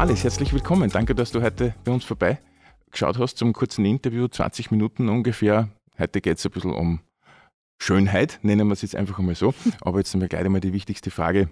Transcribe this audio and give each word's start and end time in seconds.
Alice, 0.00 0.24
herzlich 0.24 0.52
willkommen. 0.54 0.88
Danke, 0.88 1.14
dass 1.14 1.30
du 1.30 1.42
heute 1.42 1.74
bei 1.84 1.92
uns 1.92 2.06
vorbeigeschaut 2.06 3.18
hast 3.18 3.36
zum 3.36 3.52
kurzen 3.52 3.84
Interview, 3.84 4.28
20 4.28 4.70
Minuten 4.70 5.10
ungefähr. 5.10 5.68
Heute 5.98 6.22
geht 6.22 6.38
es 6.38 6.46
ein 6.46 6.52
bisschen 6.52 6.72
um 6.72 7.00
Schönheit, 7.78 8.38
nennen 8.40 8.66
wir 8.68 8.72
es 8.72 8.80
jetzt 8.80 8.96
einfach 8.96 9.18
einmal 9.18 9.34
so. 9.34 9.52
Aber 9.82 9.98
jetzt 9.98 10.14
haben 10.14 10.22
wir 10.22 10.28
gleich 10.28 10.42
einmal 10.42 10.62
die 10.62 10.72
wichtigste 10.72 11.10
Frage. 11.10 11.50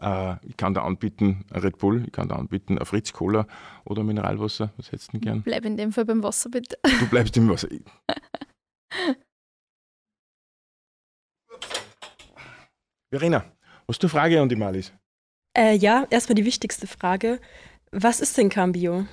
Äh, 0.00 0.36
ich 0.46 0.56
kann 0.56 0.74
da 0.74 0.84
anbieten 0.84 1.46
Red 1.50 1.78
Bull, 1.78 2.04
ich 2.06 2.12
kann 2.12 2.28
da 2.28 2.36
anbieten 2.36 2.78
ein 2.78 2.86
Fritz 2.86 3.12
Cola 3.12 3.48
oder 3.84 4.04
Mineralwasser. 4.04 4.72
Was 4.76 4.92
hättest 4.92 5.08
du 5.08 5.18
denn 5.18 5.22
gern? 5.22 5.42
Bleib 5.42 5.64
in 5.64 5.76
dem 5.76 5.90
Fall 5.90 6.04
beim 6.04 6.22
Wasser, 6.22 6.50
bitte. 6.50 6.78
Du 7.00 7.08
bleibst 7.08 7.36
im 7.36 7.48
Wasser. 7.48 7.66
Verena, 13.12 13.44
hast 13.88 14.00
du 14.00 14.06
eine 14.06 14.10
Frage 14.12 14.40
an 14.40 14.48
die 14.48 14.54
Malis? 14.54 14.92
Äh, 15.56 15.76
ja, 15.76 16.06
erstmal 16.10 16.34
die 16.34 16.44
wichtigste 16.44 16.86
Frage. 16.86 17.40
Was 17.92 18.20
ist 18.20 18.36
denn 18.36 18.48
Cambio? 18.48 19.06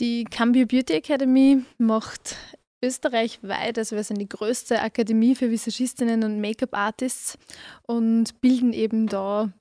Die 0.00 0.24
Cambio 0.24 0.66
Beauty 0.66 0.94
Academy 0.94 1.64
macht 1.76 2.36
österreichweit, 2.82 3.76
also 3.76 3.96
wir 3.96 4.04
sind 4.04 4.18
die 4.18 4.28
größte 4.28 4.80
Akademie 4.80 5.34
für 5.34 5.50
Visagistinnen 5.50 6.22
und 6.22 6.40
Make-up-Artists 6.40 7.36
und 7.82 8.40
bilden 8.40 8.72
eben 8.72 9.08
da 9.08 9.52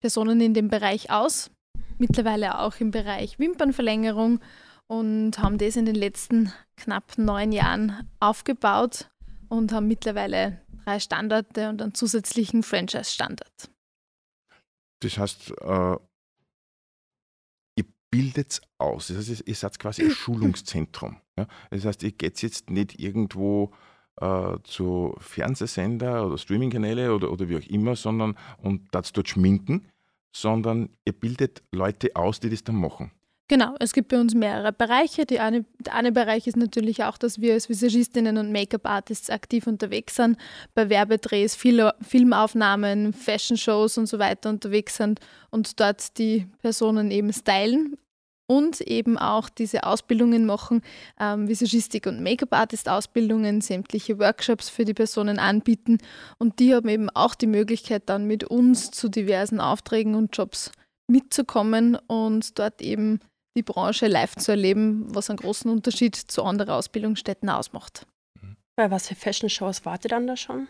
Personen 0.00 0.40
in 0.40 0.54
dem 0.54 0.68
Bereich 0.68 1.10
aus, 1.10 1.50
mittlerweile 1.98 2.58
auch 2.58 2.74
im 2.80 2.90
Bereich 2.90 3.38
Wimpernverlängerung 3.38 4.40
und 4.88 5.38
haben 5.38 5.58
das 5.58 5.76
in 5.76 5.86
den 5.86 5.94
letzten 5.94 6.52
knapp 6.76 7.16
neun 7.16 7.52
Jahren 7.52 8.10
aufgebaut 8.18 9.08
und 9.48 9.72
haben 9.72 9.86
mittlerweile 9.86 10.60
drei 10.84 10.98
Standorte 10.98 11.68
und 11.68 11.80
einen 11.80 11.94
zusätzlichen 11.94 12.64
Franchise-Standard. 12.64 13.70
Das 15.00 15.18
heißt, 15.18 15.52
äh, 15.60 15.96
ihr 17.76 17.84
bildet 18.10 18.60
aus. 18.78 19.08
Das 19.08 19.16
heißt, 19.16 19.42
ihr 19.46 19.54
seid 19.54 19.78
quasi 19.78 20.02
ein 20.04 20.10
Schulungszentrum. 20.10 21.16
Ja? 21.38 21.46
Das 21.70 21.84
heißt, 21.84 22.02
ihr 22.02 22.12
geht 22.12 22.40
jetzt 22.42 22.70
nicht 22.70 22.98
irgendwo 23.00 23.72
äh, 24.20 24.58
zu 24.64 25.14
Fernsehsender 25.18 26.26
oder 26.26 26.38
Streamingkanäle 26.38 27.14
oder, 27.14 27.32
oder 27.32 27.48
wie 27.48 27.56
auch 27.56 27.66
immer, 27.68 27.96
sondern 27.96 28.36
und 28.58 28.88
das 28.92 29.12
dort 29.12 29.28
schminken, 29.28 29.88
sondern 30.32 30.90
ihr 31.04 31.12
bildet 31.12 31.62
Leute 31.72 32.14
aus, 32.14 32.40
die 32.40 32.50
das 32.50 32.62
dann 32.62 32.76
machen. 32.76 33.10
Genau, 33.50 33.74
es 33.80 33.92
gibt 33.94 34.10
bei 34.10 34.20
uns 34.20 34.32
mehrere 34.32 34.72
Bereiche. 34.72 35.24
Eine, 35.40 35.64
der 35.80 35.96
eine 35.96 36.12
Bereich 36.12 36.46
ist 36.46 36.56
natürlich 36.56 37.02
auch, 37.02 37.18
dass 37.18 37.40
wir 37.40 37.54
als 37.54 37.68
Visagistinnen 37.68 38.38
und 38.38 38.52
Make-up-Artists 38.52 39.28
aktiv 39.28 39.66
unterwegs 39.66 40.14
sind, 40.14 40.36
bei 40.76 40.88
Werbedrehs, 40.88 41.56
Fil 41.56 41.90
Filmaufnahmen, 42.00 43.12
Fashion-Shows 43.12 43.98
und 43.98 44.06
so 44.06 44.20
weiter 44.20 44.50
unterwegs 44.50 44.98
sind 44.98 45.18
und 45.50 45.80
dort 45.80 46.16
die 46.16 46.46
Personen 46.62 47.10
eben 47.10 47.32
stylen 47.32 47.96
und 48.46 48.82
eben 48.82 49.18
auch 49.18 49.48
diese 49.48 49.82
Ausbildungen 49.82 50.46
machen, 50.46 50.82
ähm, 51.18 51.48
Visagistik- 51.48 52.06
und 52.06 52.22
Make-up-Artist-Ausbildungen, 52.22 53.62
sämtliche 53.62 54.20
Workshops 54.20 54.70
für 54.70 54.84
die 54.84 54.94
Personen 54.94 55.40
anbieten 55.40 55.98
und 56.38 56.60
die 56.60 56.72
haben 56.72 56.88
eben 56.88 57.10
auch 57.10 57.34
die 57.34 57.48
Möglichkeit 57.48 58.04
dann 58.10 58.28
mit 58.28 58.44
uns 58.44 58.92
zu 58.92 59.08
diversen 59.08 59.58
Aufträgen 59.58 60.14
und 60.14 60.36
Jobs 60.36 60.70
mitzukommen 61.08 61.96
und 62.06 62.56
dort 62.60 62.80
eben 62.80 63.18
die 63.60 63.72
Branche 63.72 64.06
live 64.06 64.36
zu 64.36 64.52
erleben, 64.52 65.06
was 65.14 65.28
einen 65.28 65.38
großen 65.38 65.70
Unterschied 65.70 66.16
zu 66.16 66.44
anderen 66.44 66.70
Ausbildungsstätten 66.70 67.50
ausmacht. 67.50 68.06
Bei 68.76 68.90
was 68.90 69.08
für 69.08 69.14
Fashion-Shows 69.14 69.84
wart 69.84 70.04
ihr 70.04 70.08
dann 70.08 70.26
da 70.26 70.36
schon? 70.36 70.68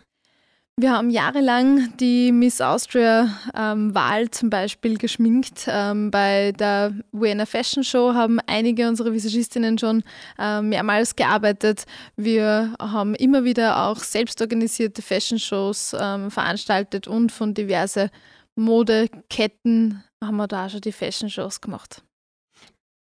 Wir 0.77 0.92
haben 0.92 1.11
jahrelang 1.11 1.96
die 1.98 2.33
Miss 2.33 2.61
Austria-Wahl 2.61 4.23
ähm, 4.23 4.33
zum 4.33 4.51
Beispiel 4.51 4.96
geschminkt. 4.96 5.67
Ähm, 5.68 6.11
bei 6.11 6.52
der 6.52 6.95
Vienna 7.12 7.45
Fashion 7.45 7.84
Show 7.84 8.14
haben 8.14 8.40
einige 8.46 8.89
unserer 8.89 9.12
Visagistinnen 9.12 9.78
schon 9.78 10.02
äh, 10.39 10.62
mehrmals 10.62 11.14
gearbeitet. 11.14 11.84
Wir 12.17 12.74
haben 12.80 13.14
immer 13.14 13.45
wieder 13.45 13.86
auch 13.89 13.98
selbstorganisierte 13.98 15.02
Fashion-Shows 15.02 15.96
ähm, 16.01 16.30
veranstaltet 16.30 17.07
und 17.07 17.30
von 17.30 17.52
diverse 17.52 18.11
Modeketten 18.57 20.02
haben 20.24 20.36
wir 20.36 20.48
da 20.48 20.68
schon 20.68 20.80
die 20.80 20.92
Fashion-Shows 20.92 21.61
gemacht. 21.61 22.02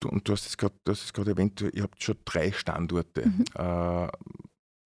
Du, 0.01 0.09
und 0.09 0.27
du 0.27 0.33
hast 0.33 0.47
es 0.47 0.57
gerade 0.57 1.31
erwähnt, 1.31 1.61
ihr 1.61 1.83
habt 1.83 2.03
schon 2.03 2.17
drei 2.25 2.51
Standorte. 2.51 3.27
Mhm. 3.27 3.45
Äh, 3.55 4.07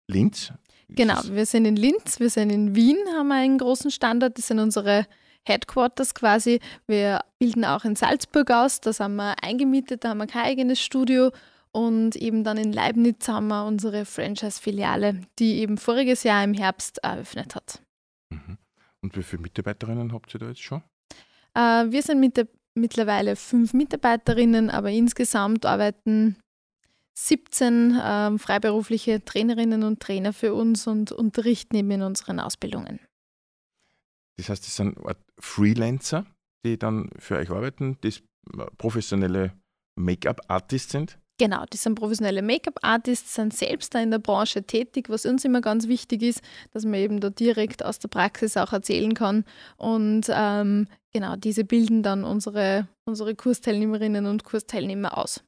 Linz? 0.08 0.52
Genau, 0.88 1.20
wir 1.24 1.44
sind 1.44 1.64
in 1.64 1.76
Linz, 1.76 2.20
wir 2.20 2.30
sind 2.30 2.50
in 2.50 2.74
Wien, 2.76 2.98
haben 3.16 3.28
wir 3.28 3.36
einen 3.36 3.58
großen 3.58 3.90
Standort, 3.90 4.38
das 4.38 4.48
sind 4.48 4.58
unsere 4.58 5.06
Headquarters 5.44 6.14
quasi. 6.14 6.60
Wir 6.86 7.20
bilden 7.38 7.64
auch 7.64 7.84
in 7.84 7.96
Salzburg 7.96 8.50
aus, 8.50 8.80
da 8.80 8.92
sind 8.92 9.16
wir 9.16 9.42
eingemietet, 9.42 10.04
da 10.04 10.10
haben 10.10 10.18
wir 10.18 10.26
kein 10.26 10.44
eigenes 10.44 10.80
Studio. 10.80 11.32
Und 11.72 12.16
eben 12.16 12.44
dann 12.44 12.58
in 12.58 12.72
Leibniz 12.72 13.26
haben 13.26 13.48
wir 13.48 13.64
unsere 13.64 14.04
Franchise-Filiale, 14.04 15.22
die 15.38 15.60
eben 15.60 15.78
voriges 15.78 16.22
Jahr 16.22 16.44
im 16.44 16.52
Herbst 16.52 16.98
eröffnet 16.98 17.54
hat. 17.54 17.82
Mhm. 18.30 18.58
Und 19.00 19.16
wie 19.16 19.22
viele 19.22 19.42
Mitarbeiterinnen 19.42 20.12
habt 20.12 20.32
ihr 20.34 20.40
da 20.40 20.48
jetzt 20.48 20.60
schon? 20.60 20.82
Äh, 21.54 21.90
wir 21.90 22.02
sind 22.02 22.20
mit 22.20 22.36
der 22.36 22.46
mittlerweile 22.74 23.36
fünf 23.36 23.74
Mitarbeiterinnen, 23.74 24.70
aber 24.70 24.90
insgesamt 24.90 25.66
arbeiten 25.66 26.36
17 27.14 27.94
äh, 27.94 28.38
freiberufliche 28.38 29.24
Trainerinnen 29.24 29.82
und 29.82 30.00
Trainer 30.00 30.32
für 30.32 30.54
uns 30.54 30.86
und 30.86 31.12
unterrichten 31.12 31.76
eben 31.76 31.90
in 31.90 32.02
unseren 32.02 32.40
Ausbildungen. 32.40 33.00
Das 34.36 34.48
heißt, 34.48 34.64
das 34.66 34.76
sind 34.76 34.98
Freelancer, 35.38 36.24
die 36.64 36.78
dann 36.78 37.10
für 37.18 37.36
euch 37.36 37.50
arbeiten, 37.50 37.98
die 38.02 38.14
professionelle 38.78 39.52
Make-up-Artists 39.96 40.92
sind? 40.92 41.18
Genau, 41.42 41.64
die 41.66 41.76
sind 41.76 41.96
professionelle 41.96 42.40
Make-up-Artists, 42.40 43.34
sind 43.34 43.52
selbst 43.52 43.92
da 43.96 44.00
in 44.00 44.12
der 44.12 44.20
Branche 44.20 44.62
tätig, 44.62 45.08
was 45.08 45.26
uns 45.26 45.44
immer 45.44 45.60
ganz 45.60 45.88
wichtig 45.88 46.22
ist, 46.22 46.40
dass 46.70 46.84
man 46.84 46.94
eben 46.94 47.18
da 47.18 47.30
direkt 47.30 47.84
aus 47.84 47.98
der 47.98 48.06
Praxis 48.06 48.56
auch 48.56 48.72
erzählen 48.72 49.12
kann. 49.12 49.44
Und 49.76 50.26
ähm, 50.28 50.86
genau, 51.12 51.34
diese 51.34 51.64
bilden 51.64 52.04
dann 52.04 52.22
unsere, 52.22 52.86
unsere 53.06 53.34
Kursteilnehmerinnen 53.34 54.26
und 54.26 54.44
Kursteilnehmer 54.44 55.18
aus. 55.18 55.42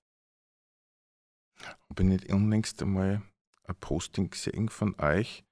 Habe 1.88 2.02
ich 2.02 2.08
nicht 2.08 2.32
unlängst 2.32 2.82
einmal 2.82 3.22
ein 3.62 3.76
Posting 3.76 4.30
gesehen 4.30 4.70
von 4.70 4.96
euch 4.98 5.44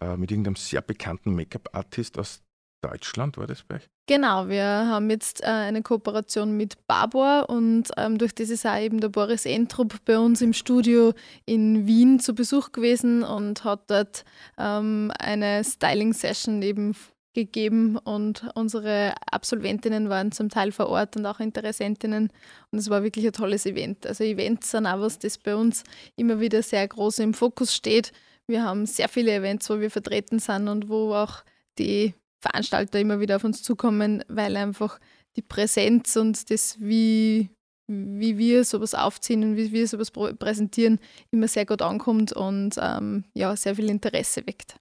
äh, 0.00 0.16
mit 0.16 0.32
irgendeinem 0.32 0.56
sehr 0.56 0.82
bekannten 0.82 1.32
Make-up-Artist 1.36 2.18
aus 2.18 2.42
Deutschland, 2.86 3.36
war 3.36 3.46
das 3.46 3.62
bei 3.62 3.76
euch? 3.76 3.88
Genau, 4.06 4.48
wir 4.48 4.64
haben 4.64 5.10
jetzt 5.10 5.42
äh, 5.42 5.46
eine 5.46 5.82
Kooperation 5.82 6.56
mit 6.56 6.86
Barbour 6.86 7.46
und 7.48 7.90
ähm, 7.96 8.18
durch 8.18 8.34
das 8.34 8.50
ist 8.50 8.64
auch 8.64 8.78
eben 8.78 9.00
der 9.00 9.08
Boris 9.08 9.46
Entrup 9.46 9.96
bei 10.04 10.18
uns 10.18 10.40
im 10.40 10.52
Studio 10.52 11.12
in 11.44 11.86
Wien 11.86 12.20
zu 12.20 12.34
Besuch 12.34 12.70
gewesen 12.70 13.24
und 13.24 13.64
hat 13.64 13.90
dort 13.90 14.24
ähm, 14.58 15.10
eine 15.18 15.64
Styling-Session 15.64 16.62
eben 16.62 16.94
gegeben 17.34 17.98
und 17.98 18.48
unsere 18.54 19.14
Absolventinnen 19.30 20.08
waren 20.08 20.32
zum 20.32 20.48
Teil 20.48 20.72
vor 20.72 20.86
Ort 20.86 21.16
und 21.16 21.26
auch 21.26 21.40
Interessentinnen 21.40 22.30
und 22.70 22.78
es 22.78 22.88
war 22.88 23.02
wirklich 23.02 23.26
ein 23.26 23.32
tolles 23.32 23.66
Event. 23.66 24.06
Also 24.06 24.22
Events 24.22 24.70
sind 24.70 24.86
auch 24.86 25.00
was, 25.00 25.18
das 25.18 25.36
bei 25.36 25.56
uns 25.56 25.82
immer 26.14 26.38
wieder 26.38 26.62
sehr 26.62 26.86
groß 26.86 27.18
im 27.18 27.34
Fokus 27.34 27.74
steht. 27.74 28.12
Wir 28.46 28.62
haben 28.62 28.86
sehr 28.86 29.08
viele 29.08 29.34
Events, 29.34 29.68
wo 29.68 29.80
wir 29.80 29.90
vertreten 29.90 30.38
sind 30.38 30.68
und 30.68 30.88
wo 30.88 31.12
auch 31.12 31.42
die 31.78 32.14
Veranstalter 32.40 33.00
immer 33.00 33.20
wieder 33.20 33.36
auf 33.36 33.44
uns 33.44 33.62
zukommen, 33.62 34.24
weil 34.28 34.56
einfach 34.56 34.98
die 35.36 35.42
Präsenz 35.42 36.16
und 36.16 36.50
das, 36.50 36.76
wie, 36.80 37.50
wie 37.88 38.38
wir 38.38 38.64
sowas 38.64 38.94
aufziehen 38.94 39.42
und 39.42 39.56
wie 39.56 39.72
wir 39.72 39.86
sowas 39.86 40.10
präsentieren, 40.10 40.98
immer 41.30 41.48
sehr 41.48 41.66
gut 41.66 41.82
ankommt 41.82 42.32
und 42.32 42.76
ähm, 42.80 43.24
ja, 43.34 43.54
sehr 43.56 43.74
viel 43.76 43.90
Interesse 43.90 44.46
weckt. 44.46 44.76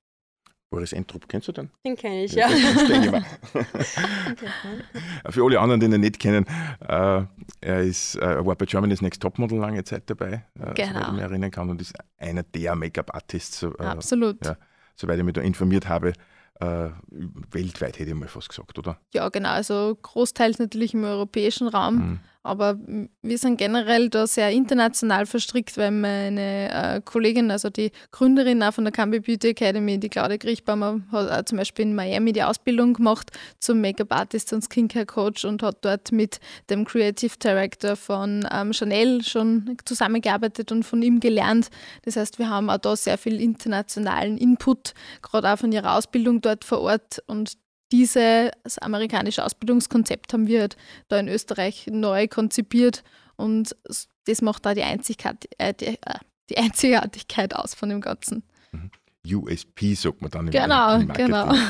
Boris 0.72 0.94
Entrup, 0.94 1.30
kennst 1.30 1.48
du 1.48 1.52
den? 1.52 1.70
Den 1.86 1.96
kenne 1.96 2.26
ich, 2.26 2.34
ja. 2.34 2.50
ja. 2.50 3.22
Für 5.32 5.46
alle 5.46 5.60
anderen, 5.60 5.80
die 5.80 5.86
ihn 5.86 6.02
nicht 6.02 6.20
kennen, 6.20 6.46
äh, 6.82 7.24
er, 7.62 7.82
ist, 7.82 8.16
äh, 8.16 8.46
war 8.46 8.56
bei 8.56 8.66
Germany's 8.66 9.02
Next 9.02 9.22
Topmodel 9.22 9.60
lange 9.60 9.84
Zeit 9.84 10.10
dabei, 10.10 10.46
äh, 10.60 10.74
genau. 10.74 10.90
soweit 10.90 11.08
ich 11.08 11.14
mich 11.14 11.22
erinnern 11.22 11.52
kann, 11.52 11.70
und 11.70 11.80
ist 11.82 11.94
einer 12.18 12.44
der 12.44 12.76
Make-up-Artists, 12.76 13.64
äh, 13.64 13.84
Absolut. 13.84 14.44
Ja, 14.44 14.58
soweit 14.98 15.18
ich 15.20 15.24
mich 15.24 15.36
da 15.36 15.42
informiert 15.42 15.88
habe, 15.88 16.12
äh, 16.60 16.90
weltweit, 17.52 18.00
hätte 18.00 18.10
ich 18.10 18.16
mal 18.16 18.28
fast 18.28 18.50
gesagt, 18.50 18.78
oder? 18.80 19.00
Ja, 19.14 19.30
genau. 19.30 19.50
Also 19.50 19.98
großteils 20.02 20.60
natürlich 20.60 20.94
im 20.94 21.04
europäischen 21.04 21.68
Raum. 21.68 21.96
Mhm. 21.96 22.20
Aber 22.46 22.78
wir 23.24 23.38
sind 23.40 23.58
generell 23.58 24.10
da 24.10 24.28
sehr 24.28 24.52
international 24.52 25.26
verstrickt, 25.26 25.78
weil 25.80 25.90
meine 25.90 26.70
äh, 26.72 27.02
Kollegin, 27.04 27.50
also 27.50 27.72
die 27.72 27.92
Gründerin 28.12 28.62
auch 28.62 28.76
von 28.76 28.84
der 28.84 28.94
Cambi 28.94 29.20
Beauty 29.20 29.48
Academy, 29.50 30.00
die 30.00 30.10
Claudia 30.10 30.38
Griechbaumer, 30.38 31.02
hat 31.12 31.32
auch 31.32 31.46
zum 31.46 31.58
Beispiel 31.58 31.86
in 31.86 31.96
Miami 31.96 32.34
die 32.34 32.44
Ausbildung 32.44 32.94
gemacht 32.94 33.32
zum 33.60 33.82
Make-up-Artist 33.82 34.54
und 34.54 34.62
Skincare-Coach 34.62 35.44
und 35.44 35.64
hat 35.64 35.84
dort 35.84 36.12
mit 36.12 36.40
dem 36.70 36.86
Creative 36.86 37.34
Director 37.44 37.96
von 37.96 38.48
ähm, 38.52 38.74
Chanel 38.74 39.24
schon 39.24 39.76
zusammengearbeitet 39.84 40.72
und 40.72 40.84
von 40.84 41.02
ihm 41.02 41.20
gelernt. 41.20 41.70
Das 42.04 42.16
heißt, 42.16 42.38
wir 42.38 42.52
haben 42.52 42.70
auch 42.70 42.78
da 42.78 42.96
sehr 42.96 43.18
viel 43.18 43.42
internationalen 43.42 44.38
Input, 44.38 44.94
gerade 45.24 45.52
auch 45.52 45.58
von 45.58 45.72
ihrer 45.72 45.96
Ausbildung 45.96 46.42
dort 46.42 46.64
vor 46.64 46.82
Ort 46.82 47.24
und 47.26 47.54
dieses 47.96 48.78
amerikanische 48.82 49.44
Ausbildungskonzept 49.44 50.34
haben 50.34 50.48
wir 50.48 50.62
halt 50.62 50.78
da 51.08 51.18
in 51.20 51.28
Österreich 51.28 51.88
neu 51.90 52.28
konzipiert 52.28 53.04
und 53.38 53.76
das 54.26 54.42
macht 54.42 54.66
da 54.66 54.74
die, 54.74 54.82
äh, 54.82 55.74
die, 55.74 55.86
äh, 55.86 55.98
die 56.50 56.58
Einzigartigkeit 56.58 57.56
aus 57.56 57.74
von 57.74 57.90
dem 57.90 58.02
Ganzen. 58.02 58.44
Mhm. 58.72 58.92
USP 59.28 59.96
sagt 59.96 60.22
man 60.22 60.30
dann 60.30 60.48
im 60.48 60.52
Genau, 60.52 60.96
im 60.96 61.08
genau. 61.14 61.54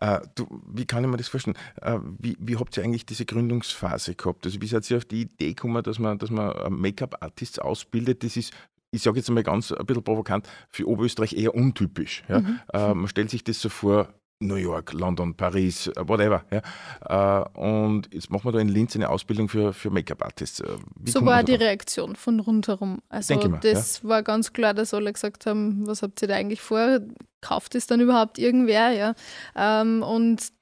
Äh, 0.00 0.20
du, 0.36 0.46
wie 0.72 0.86
kann 0.86 1.02
ich 1.02 1.10
mir 1.10 1.16
das 1.16 1.26
vorstellen? 1.26 1.56
Äh, 1.82 1.98
wie, 2.20 2.36
wie, 2.38 2.56
habt 2.56 2.76
ihr 2.76 2.84
eigentlich 2.84 3.04
diese 3.04 3.24
Gründungsphase 3.24 4.14
gehabt? 4.14 4.46
Also 4.46 4.62
wie 4.62 4.68
seid 4.68 4.88
ihr 4.92 4.98
auf 4.98 5.04
die 5.04 5.22
Idee 5.22 5.54
gekommen, 5.54 5.82
dass 5.82 5.98
man, 5.98 6.18
dass 6.18 6.30
man 6.30 6.52
äh, 6.52 6.70
Make-up-Artists 6.70 7.58
ausbildet? 7.58 8.22
Das 8.22 8.36
ist 8.36 8.52
ich 8.90 9.02
sage 9.02 9.18
jetzt 9.18 9.28
einmal 9.28 9.42
ganz 9.42 9.72
ein 9.72 9.84
bisschen 9.84 10.02
provokant, 10.02 10.48
für 10.68 10.88
Oberösterreich 10.88 11.34
eher 11.34 11.54
untypisch. 11.54 12.22
Ja? 12.28 12.40
Mhm. 12.40 12.60
Äh, 12.72 12.94
man 12.94 13.08
stellt 13.08 13.30
sich 13.30 13.44
das 13.44 13.60
so 13.60 13.68
vor, 13.68 14.14
New 14.40 14.54
York, 14.54 14.92
London, 14.92 15.34
Paris, 15.34 15.88
äh, 15.88 15.92
whatever. 16.08 16.44
Ja. 16.52 17.42
Äh, 17.42 17.58
und 17.58 18.08
jetzt 18.12 18.30
machen 18.30 18.44
wir 18.44 18.52
da 18.52 18.60
in 18.60 18.68
Linz 18.68 18.94
eine 18.94 19.10
Ausbildung 19.10 19.48
für, 19.48 19.72
für 19.72 19.90
Make-up-Artists. 19.90 20.60
Äh, 20.60 20.76
so 21.06 21.24
war 21.24 21.42
die 21.42 21.54
Reaktion 21.54 22.14
von 22.14 22.38
rundherum. 22.40 23.00
Also 23.08 23.34
mal, 23.34 23.58
das 23.60 24.02
ja. 24.02 24.08
war 24.08 24.22
ganz 24.22 24.52
klar, 24.52 24.74
dass 24.74 24.94
alle 24.94 25.12
gesagt 25.12 25.46
haben, 25.46 25.86
was 25.86 26.02
habt 26.02 26.22
ihr 26.22 26.28
da 26.28 26.34
eigentlich 26.34 26.60
vor? 26.60 27.00
Kauft 27.40 27.74
es 27.74 27.86
dann 27.86 28.00
überhaupt 28.00 28.38
irgendwer? 28.38 28.90
Ja. 28.90 29.14
Ähm, 29.56 30.02
und 30.02 30.52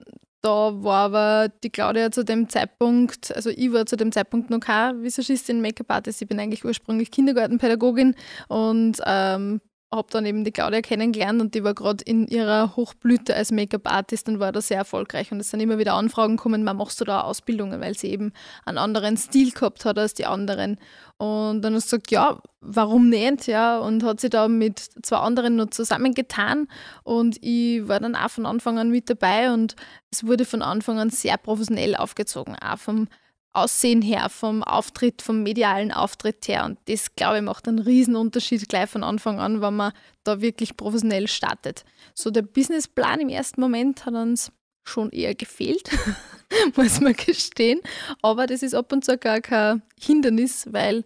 da 0.41 0.83
war 0.83 1.07
aber 1.07 1.53
die 1.63 1.71
Claudia 1.71 2.11
zu 2.11 2.25
dem 2.25 2.49
Zeitpunkt, 2.49 3.35
also 3.35 3.51
ich 3.51 3.73
war 3.73 3.85
zu 3.85 3.97
dem 3.97 4.13
Zeitpunkt 4.13 4.49
noch 4.49 4.61
keine 4.61 5.03
Visagistin, 5.03 5.61
Make-up-Artist. 5.61 6.23
Ich 6.23 6.29
bin 6.29 6.39
eigentlich 6.41 6.65
ursprünglich 6.65 7.11
Kindergartenpädagogin 7.11 8.15
und 8.49 9.01
ähm, 9.05 9.61
habe 9.93 10.09
dann 10.11 10.27
eben 10.27 10.45
die 10.45 10.51
Claudia 10.51 10.81
kennengelernt 10.83 11.41
und 11.41 11.55
die 11.55 11.63
war 11.63 11.75
gerade 11.75 12.03
in 12.05 12.27
ihrer 12.27 12.75
Hochblüte 12.77 13.35
als 13.35 13.53
Make-up-Artist 13.53 14.29
und 14.29 14.41
war 14.41 14.53
da 14.53 14.61
sehr 14.61 14.79
erfolgreich. 14.79 15.31
Und 15.31 15.41
es 15.41 15.51
sind 15.51 15.61
immer 15.61 15.79
wieder 15.79 15.95
Anfragen 15.95 16.37
gekommen, 16.37 16.65
man 16.65 16.77
machst 16.77 17.01
du 17.01 17.05
da 17.05 17.21
Ausbildungen, 17.21 17.81
weil 17.81 17.97
sie 17.97 18.09
eben 18.09 18.33
einen 18.65 18.79
anderen 18.79 19.17
Stil 19.17 19.53
gehabt 19.53 19.85
hat 19.85 19.99
als 19.99 20.15
die 20.15 20.27
anderen. 20.27 20.79
Und 21.19 21.63
dann 21.63 21.75
hat 21.75 21.83
sie 21.83 21.87
gesagt, 21.87 22.11
ja, 22.11 22.41
warum 22.61 23.09
nicht? 23.09 23.47
Ja, 23.47 23.79
und 23.79 24.03
hat 24.03 24.21
sie 24.21 24.29
da 24.29 24.49
mit 24.49 24.79
zwei 25.03 25.19
anderen 25.19 25.57
noch 25.57 25.71
zusammengetan. 25.71 26.67
Und 27.05 27.39
ich 27.43 27.87
war 27.87 28.01
dann 28.01 28.17
auch 28.17 28.31
von 28.31 28.47
Anfang 28.47 28.79
an 28.79 28.91
mit 28.91 29.09
dabei 29.09 29.53
und 29.53 29.77
es 30.11 30.27
wurde 30.27 30.45
von 30.45 30.63
Anfang 30.63 30.99
an 30.99 31.11
sehr 31.11 31.37
professionell 31.37 31.95
aufgezogen, 31.95 32.57
auch 32.57 32.79
vom 32.79 33.09
Aussehen 33.57 34.03
her, 34.03 34.29
vom 34.29 34.63
Auftritt, 34.63 35.23
vom 35.23 35.43
medialen 35.43 35.93
Auftritt 35.93 36.47
her. 36.49 36.65
Und 36.65 36.79
das, 36.87 37.15
glaube 37.15 37.39
ich, 37.39 37.43
macht 37.43 37.67
einen 37.67 37.79
riesen 37.79 38.17
Unterschied 38.17 38.69
gleich 38.69 38.91
von 38.91 39.03
Anfang 39.03 39.41
an, 39.41 39.61
wenn 39.61 39.75
man 39.75 39.93
da 40.25 40.41
wirklich 40.41 40.77
professionell 40.77 41.29
startet. 41.29 41.85
So 42.15 42.31
der 42.31 42.43
Businessplan 42.43 43.21
im 43.21 43.29
ersten 43.29 43.61
Moment 43.61 44.07
hat 44.07 44.15
uns 44.15 44.53
schon 44.85 45.11
eher 45.11 45.35
gefehlt, 45.35 45.91
muss 46.77 47.01
man 47.01 47.15
gestehen. 47.15 47.81
Aber 48.23 48.47
das 48.47 48.63
ist 48.63 48.75
ab 48.75 48.93
und 48.93 49.05
zu 49.05 49.19
gar 49.19 49.41
kein 49.41 49.83
Hindernis, 49.99 50.69
weil 50.71 51.05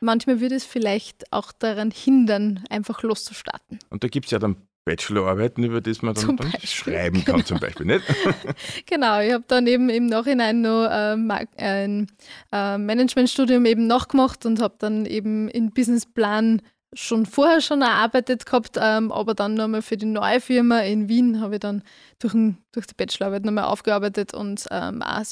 manchmal 0.00 0.40
würde 0.40 0.56
es 0.56 0.64
vielleicht 0.64 1.32
auch 1.32 1.52
daran 1.52 1.90
hindern, 1.90 2.64
einfach 2.68 3.02
loszustarten. 3.02 3.78
Und 3.90 4.04
da 4.04 4.08
gibt 4.08 4.26
es 4.26 4.32
ja 4.32 4.38
dann 4.38 4.56
Bachelorarbeiten, 4.88 5.64
über 5.64 5.82
das 5.82 6.00
man 6.00 6.14
dann, 6.14 6.36
dann 6.38 6.52
schreiben 6.64 7.22
kann, 7.24 7.36
genau. 7.36 7.46
zum 7.46 7.60
Beispiel, 7.60 7.84
nicht? 7.84 8.04
genau, 8.86 9.20
ich 9.20 9.32
habe 9.32 9.44
dann 9.46 9.66
eben 9.66 9.90
im 9.90 10.06
Nachhinein 10.06 10.62
noch 10.62 10.86
äh, 10.86 11.46
ein 11.58 12.06
äh, 12.50 12.78
Managementstudium 12.78 13.66
eben 13.66 13.86
nachgemacht 13.86 14.46
und 14.46 14.62
habe 14.62 14.76
dann 14.78 15.04
eben 15.04 15.48
in 15.48 15.72
Businessplan 15.72 16.62
schon 16.94 17.26
vorher 17.26 17.60
schon 17.60 17.82
erarbeitet 17.82 18.46
gehabt, 18.46 18.78
ähm, 18.80 19.12
aber 19.12 19.34
dann 19.34 19.54
nochmal 19.54 19.82
für 19.82 19.98
die 19.98 20.06
neue 20.06 20.40
Firma 20.40 20.80
in 20.80 21.10
Wien 21.10 21.40
habe 21.42 21.56
ich 21.56 21.60
dann 21.60 21.82
durch, 22.18 22.32
ein, 22.32 22.56
durch 22.72 22.86
die 22.86 22.94
Bachelorarbeit 22.94 23.44
nochmal 23.44 23.64
aufgearbeitet 23.64 24.32
und 24.32 24.64
ähm, 24.70 25.02
auch 25.02 25.22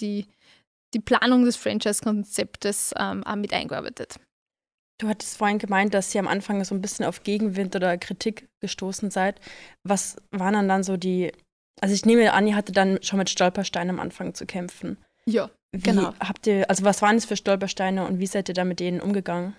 die, 0.00 0.26
die 0.92 1.00
Planung 1.00 1.46
des 1.46 1.56
Franchise-Konzeptes 1.56 2.92
ähm, 2.98 3.24
auch 3.24 3.36
mit 3.36 3.54
eingearbeitet. 3.54 4.16
Du 4.98 5.08
hattest 5.08 5.36
vorhin 5.36 5.58
gemeint, 5.58 5.94
dass 5.94 6.12
ihr 6.14 6.20
am 6.20 6.26
Anfang 6.26 6.64
so 6.64 6.74
ein 6.74 6.82
bisschen 6.82 7.04
auf 7.04 7.22
Gegenwind 7.22 7.76
oder 7.76 7.96
Kritik 7.96 8.48
gestoßen 8.60 9.10
seid. 9.10 9.40
Was 9.84 10.16
waren 10.32 10.54
dann 10.54 10.68
dann 10.68 10.82
so 10.82 10.96
die, 10.96 11.32
also 11.80 11.94
ich 11.94 12.04
nehme 12.04 12.32
an, 12.32 12.46
ihr 12.48 12.56
hattet 12.56 12.76
dann 12.76 13.00
schon 13.02 13.18
mit 13.18 13.30
Stolpersteinen 13.30 13.90
am 13.90 14.00
Anfang 14.00 14.34
zu 14.34 14.44
kämpfen. 14.44 14.98
Ja, 15.24 15.50
wie 15.72 15.80
genau. 15.80 16.14
Habt 16.18 16.46
ihr, 16.46 16.68
also 16.68 16.84
was 16.84 17.00
waren 17.00 17.16
es 17.16 17.26
für 17.26 17.36
Stolpersteine 17.36 18.06
und 18.06 18.18
wie 18.18 18.26
seid 18.26 18.48
ihr 18.48 18.54
da 18.54 18.64
mit 18.64 18.80
denen 18.80 19.00
umgegangen? 19.00 19.54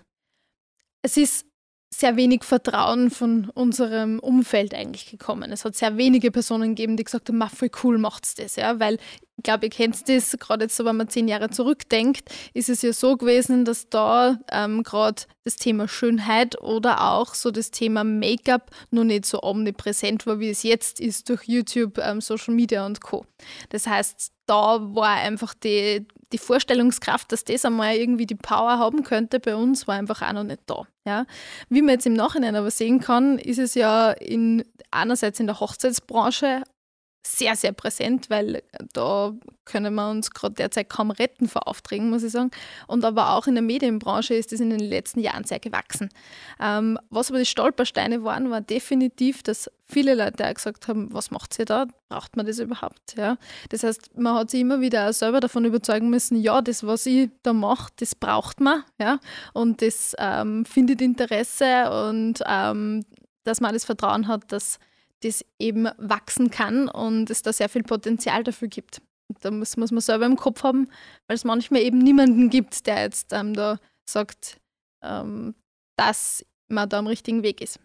Es 1.01 1.15
ist 1.15 1.45
sehr 1.93 2.17
wenig 2.17 2.43
Vertrauen 2.43 3.09
von 3.09 3.49
unserem 3.49 4.19
Umfeld 4.19 4.73
eigentlich 4.73 5.09
gekommen. 5.09 5.51
Es 5.51 5.65
hat 5.65 5.75
sehr 5.75 5.97
wenige 5.97 6.31
Personen 6.31 6.75
gegeben, 6.75 6.97
die 6.97 7.03
gesagt 7.03 7.29
haben, 7.29 7.41
voll 7.49 7.71
cool 7.83 7.97
macht's 7.97 8.35
das, 8.35 8.57
ja, 8.57 8.79
weil 8.79 8.99
ich 9.39 9.43
glaube, 9.43 9.67
ihr 9.67 9.69
kennt 9.69 10.09
das, 10.09 10.35
gerade 10.37 10.65
jetzt, 10.65 10.75
so, 10.75 10.83
wenn 10.83 10.97
man 10.97 11.07
zehn 11.07 11.29
Jahre 11.29 11.49
zurückdenkt, 11.49 12.29
ist 12.53 12.67
es 12.67 12.81
ja 12.81 12.91
so 12.91 13.15
gewesen, 13.15 13.63
dass 13.63 13.89
da 13.89 14.37
ähm, 14.51 14.83
gerade 14.83 15.21
das 15.45 15.55
Thema 15.55 15.87
Schönheit 15.87 16.61
oder 16.61 17.09
auch 17.09 17.33
so 17.33 17.49
das 17.49 17.71
Thema 17.71 18.03
Make-up 18.03 18.69
noch 18.91 19.05
nicht 19.05 19.25
so 19.25 19.41
omnipräsent 19.41 20.27
war, 20.27 20.41
wie 20.41 20.49
es 20.49 20.63
jetzt 20.63 20.99
ist 20.99 21.29
durch 21.29 21.43
YouTube, 21.45 21.99
ähm, 21.99 22.19
Social 22.19 22.53
Media 22.53 22.85
und 22.85 22.99
Co. 22.99 23.25
Das 23.69 23.87
heißt, 23.87 24.33
da 24.45 24.79
war 24.93 25.15
einfach 25.15 25.53
die, 25.53 26.05
die 26.33 26.37
Vorstellungskraft, 26.37 27.31
dass 27.31 27.45
das 27.45 27.63
einmal 27.63 27.95
irgendwie 27.95 28.25
die 28.25 28.35
Power 28.35 28.77
haben 28.77 29.03
könnte, 29.03 29.39
bei 29.39 29.55
uns 29.55 29.87
war 29.87 29.95
einfach 29.95 30.21
auch 30.21 30.33
noch 30.33 30.43
nicht 30.43 30.63
da. 30.65 30.85
Ja? 31.05 31.25
Wie 31.69 31.81
man 31.81 31.93
jetzt 31.93 32.07
im 32.07 32.13
Nachhinein 32.13 32.57
aber 32.57 32.71
sehen 32.71 32.99
kann, 32.99 33.39
ist 33.39 33.59
es 33.59 33.73
ja 33.73 34.11
in, 34.11 34.65
einerseits 34.91 35.39
in 35.39 35.47
der 35.47 35.61
Hochzeitsbranche 35.61 36.63
sehr, 37.21 37.55
sehr 37.55 37.73
präsent, 37.73 38.29
weil 38.29 38.63
da 38.93 39.33
können 39.65 39.93
wir 39.93 40.09
uns 40.09 40.31
gerade 40.31 40.55
derzeit 40.55 40.89
kaum 40.89 41.11
retten 41.11 41.47
vor 41.47 41.67
Aufträgen, 41.67 42.09
muss 42.09 42.23
ich 42.23 42.31
sagen. 42.31 42.49
Und 42.87 43.03
aber 43.03 43.33
auch 43.33 43.45
in 43.45 43.55
der 43.55 43.61
Medienbranche 43.61 44.33
ist 44.33 44.51
das 44.51 44.59
in 44.59 44.69
den 44.69 44.79
letzten 44.79 45.19
Jahren 45.19 45.43
sehr 45.43 45.59
gewachsen. 45.59 46.09
Ähm, 46.59 46.97
was 47.09 47.29
aber 47.29 47.39
die 47.39 47.45
Stolpersteine 47.45 48.23
waren, 48.23 48.49
war 48.49 48.61
definitiv, 48.61 49.43
dass 49.43 49.69
viele 49.85 50.15
Leute 50.15 50.47
auch 50.47 50.53
gesagt 50.53 50.87
haben, 50.87 51.13
was 51.13 51.29
macht 51.29 51.59
ihr 51.59 51.65
da? 51.65 51.87
Braucht 52.07 52.37
man 52.37 52.45
das 52.45 52.59
überhaupt? 52.59 53.15
Ja? 53.17 53.37
Das 53.69 53.83
heißt, 53.83 54.17
man 54.17 54.35
hat 54.35 54.49
sich 54.49 54.61
immer 54.61 54.79
wieder 54.79 55.11
selber 55.11 55.39
davon 55.39 55.65
überzeugen 55.65 56.09
müssen, 56.09 56.41
ja, 56.41 56.61
das, 56.61 56.85
was 56.85 57.05
ich 57.05 57.29
da 57.43 57.53
mache, 57.53 57.91
das 57.97 58.15
braucht 58.15 58.61
man. 58.61 58.83
Ja? 58.97 59.19
Und 59.53 59.81
das 59.81 60.15
ähm, 60.17 60.65
findet 60.65 61.01
Interesse 61.01 61.91
und 62.09 62.41
ähm, 62.47 63.05
dass 63.43 63.61
man 63.61 63.73
das 63.73 63.85
Vertrauen 63.85 64.27
hat, 64.27 64.51
dass 64.51 64.79
das 65.21 65.45
eben 65.59 65.87
wachsen 65.97 66.49
kann 66.49 66.87
und 66.87 67.29
es 67.29 67.41
da 67.41 67.53
sehr 67.53 67.69
viel 67.69 67.83
Potenzial 67.83 68.43
dafür 68.43 68.67
gibt. 68.67 69.01
Da 69.41 69.51
muss, 69.51 69.77
muss 69.77 69.91
man 69.91 70.01
selber 70.01 70.25
im 70.25 70.37
Kopf 70.37 70.63
haben, 70.63 70.89
weil 71.27 71.35
es 71.35 71.43
manchmal 71.43 71.81
eben 71.81 71.99
niemanden 71.99 72.49
gibt, 72.49 72.87
der 72.87 73.03
jetzt 73.03 73.31
ähm, 73.31 73.53
da 73.53 73.77
sagt, 74.09 74.59
ähm, 75.03 75.53
dass 75.97 76.45
man 76.67 76.89
da 76.89 76.99
am 76.99 77.07
richtigen 77.07 77.43
Weg 77.43 77.61
ist. 77.61 77.79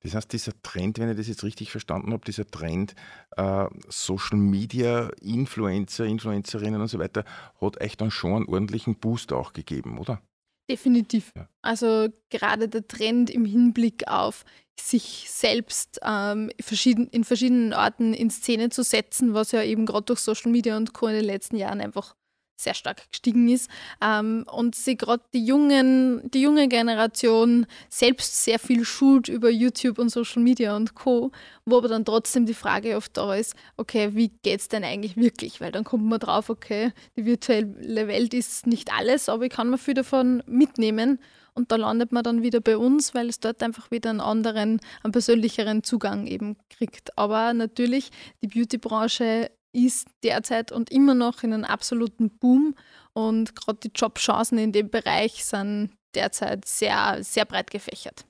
Das 0.00 0.14
heißt, 0.14 0.32
dieser 0.32 0.52
Trend, 0.62 0.98
wenn 0.98 1.10
ich 1.10 1.16
das 1.16 1.26
jetzt 1.26 1.42
richtig 1.42 1.72
verstanden 1.72 2.12
habe, 2.12 2.24
dieser 2.24 2.46
Trend 2.46 2.94
äh, 3.36 3.66
Social 3.88 4.38
Media, 4.38 5.10
Influencer, 5.20 6.04
Influencerinnen 6.04 6.80
und 6.80 6.88
so 6.88 7.00
weiter, 7.00 7.24
hat 7.60 7.80
euch 7.80 7.96
dann 7.96 8.12
schon 8.12 8.34
einen 8.34 8.46
ordentlichen 8.46 8.94
Boost 8.94 9.32
auch 9.32 9.52
gegeben, 9.52 9.98
oder? 9.98 10.22
Definitiv. 10.70 11.32
Ja. 11.34 11.48
Also 11.62 12.08
gerade 12.30 12.68
der 12.68 12.86
Trend 12.86 13.30
im 13.30 13.44
Hinblick 13.44 14.06
auf 14.08 14.44
sich 14.80 15.26
selbst 15.28 15.98
ähm, 16.02 16.50
in 16.56 17.24
verschiedenen 17.24 17.72
Orten 17.72 18.14
in 18.14 18.30
Szene 18.30 18.68
zu 18.68 18.82
setzen, 18.82 19.34
was 19.34 19.52
ja 19.52 19.62
eben 19.62 19.86
gerade 19.86 20.04
durch 20.04 20.20
Social 20.20 20.52
Media 20.52 20.76
und 20.76 20.92
Co. 20.92 21.08
in 21.08 21.14
den 21.14 21.24
letzten 21.24 21.56
Jahren 21.56 21.80
einfach 21.80 22.14
sehr 22.58 22.74
stark 22.74 23.08
gestiegen 23.10 23.48
ist 23.48 23.70
ähm, 24.02 24.44
und 24.50 24.74
sie 24.74 24.96
gerade 24.96 25.22
die 25.32 25.44
jungen, 25.44 26.28
die 26.30 26.42
junge 26.42 26.68
Generation 26.68 27.66
selbst 27.88 28.44
sehr 28.44 28.58
viel 28.58 28.84
schult 28.84 29.28
über 29.28 29.48
YouTube 29.48 29.98
und 29.98 30.10
Social 30.10 30.42
Media 30.42 30.76
und 30.76 30.94
Co., 30.94 31.30
wo 31.64 31.78
aber 31.78 31.88
dann 31.88 32.04
trotzdem 32.04 32.46
die 32.46 32.54
Frage 32.54 32.96
oft 32.96 33.16
da 33.16 33.34
ist, 33.34 33.54
okay, 33.76 34.10
wie 34.14 34.30
geht 34.42 34.60
es 34.60 34.68
denn 34.68 34.84
eigentlich 34.84 35.16
wirklich? 35.16 35.60
Weil 35.60 35.72
dann 35.72 35.84
kommt 35.84 36.04
man 36.04 36.18
drauf, 36.18 36.50
okay, 36.50 36.92
die 37.16 37.24
virtuelle 37.24 38.08
Welt 38.08 38.34
ist 38.34 38.66
nicht 38.66 38.92
alles, 38.92 39.28
aber 39.28 39.44
ich 39.44 39.50
kann 39.50 39.70
mir 39.70 39.78
viel 39.78 39.94
davon 39.94 40.42
mitnehmen 40.46 41.18
und 41.58 41.72
da 41.72 41.76
landet 41.76 42.12
man 42.12 42.22
dann 42.22 42.42
wieder 42.44 42.60
bei 42.60 42.76
uns, 42.76 43.14
weil 43.14 43.28
es 43.28 43.40
dort 43.40 43.64
einfach 43.64 43.90
wieder 43.90 44.10
einen 44.10 44.20
anderen, 44.20 44.80
einen 45.02 45.12
persönlicheren 45.12 45.82
Zugang 45.82 46.28
eben 46.28 46.56
kriegt. 46.70 47.18
Aber 47.18 47.52
natürlich, 47.52 48.10
die 48.42 48.46
Beautybranche 48.46 49.50
ist 49.72 50.08
derzeit 50.22 50.72
und 50.72 50.90
immer 50.90 51.14
noch 51.14 51.42
in 51.42 51.52
einem 51.52 51.64
absoluten 51.64 52.30
Boom 52.38 52.74
und 53.12 53.54
gerade 53.54 53.78
die 53.80 53.92
Jobchancen 53.94 54.58
in 54.58 54.72
dem 54.72 54.90
Bereich 54.90 55.44
sind 55.44 55.90
derzeit 56.14 56.64
sehr, 56.64 57.22
sehr 57.22 57.44
breit 57.44 57.70
gefächert. 57.70 58.26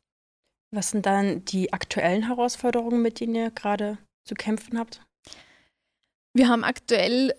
Was 0.75 0.91
sind 0.91 1.07
dann 1.07 1.45
die 1.45 1.73
aktuellen 1.73 2.27
Herausforderungen, 2.27 3.01
mit 3.01 3.21
denen 3.21 3.35
ihr 3.35 3.51
gerade 3.51 3.99
zu 4.27 4.35
kämpfen 4.35 4.79
habt? 4.79 5.03
Wir 6.35 6.49
haben 6.49 6.65
aktuell 6.65 7.35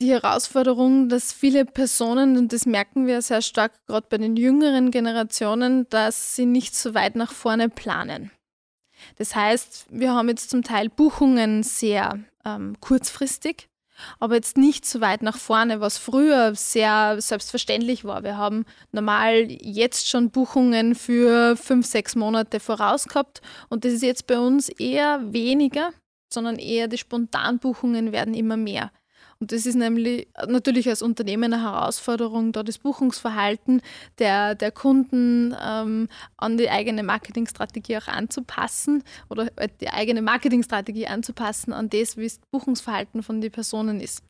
die 0.00 0.10
Herausforderung, 0.10 1.08
dass 1.08 1.32
viele 1.32 1.64
Personen, 1.64 2.36
und 2.36 2.52
das 2.52 2.66
merken 2.66 3.06
wir 3.06 3.22
sehr 3.22 3.42
stark 3.42 3.72
gerade 3.86 4.06
bei 4.08 4.18
den 4.18 4.36
jüngeren 4.36 4.90
Generationen, 4.90 5.88
dass 5.90 6.34
sie 6.34 6.46
nicht 6.46 6.74
so 6.74 6.94
weit 6.94 7.16
nach 7.16 7.32
vorne 7.32 7.68
planen. 7.68 8.30
Das 9.16 9.34
heißt, 9.34 9.86
wir 9.90 10.12
haben 10.12 10.28
jetzt 10.28 10.50
zum 10.50 10.62
Teil 10.62 10.88
Buchungen 10.88 11.62
sehr 11.62 12.18
ähm, 12.44 12.76
kurzfristig, 12.80 13.68
aber 14.18 14.36
jetzt 14.36 14.56
nicht 14.56 14.84
so 14.86 15.00
weit 15.00 15.22
nach 15.22 15.36
vorne, 15.36 15.80
was 15.80 15.98
früher 15.98 16.54
sehr 16.54 17.20
selbstverständlich 17.20 18.04
war. 18.04 18.22
Wir 18.22 18.36
haben 18.36 18.64
normal 18.90 19.46
jetzt 19.48 20.08
schon 20.08 20.30
Buchungen 20.30 20.94
für 20.94 21.56
fünf, 21.56 21.86
sechs 21.86 22.16
Monate 22.16 22.60
voraus 22.60 23.06
gehabt 23.06 23.42
und 23.68 23.84
das 23.84 23.92
ist 23.92 24.02
jetzt 24.02 24.26
bei 24.26 24.38
uns 24.38 24.68
eher 24.68 25.32
weniger, 25.32 25.92
sondern 26.32 26.56
eher 26.56 26.88
die 26.88 26.98
Spontanbuchungen 26.98 28.12
werden 28.12 28.34
immer 28.34 28.56
mehr. 28.56 28.90
Und 29.42 29.50
das 29.50 29.66
ist 29.66 29.74
nämlich 29.74 30.28
natürlich 30.46 30.88
als 30.88 31.02
Unternehmen 31.02 31.52
eine 31.52 31.64
Herausforderung, 31.64 32.52
da 32.52 32.62
das 32.62 32.78
Buchungsverhalten 32.78 33.82
der, 34.20 34.54
der 34.54 34.70
Kunden 34.70 35.52
ähm, 35.60 36.06
an 36.36 36.58
die 36.58 36.70
eigene 36.70 37.02
Marketingstrategie 37.02 37.96
auch 37.96 38.06
anzupassen 38.06 39.02
oder 39.28 39.48
äh, 39.56 39.66
die 39.80 39.88
eigene 39.88 40.22
Marketingstrategie 40.22 41.08
anzupassen 41.08 41.72
an 41.72 41.90
das, 41.90 42.16
wie 42.16 42.22
das 42.22 42.38
Buchungsverhalten 42.52 43.24
von 43.24 43.40
den 43.40 43.50
Personen 43.50 43.98
ist. 43.98 44.22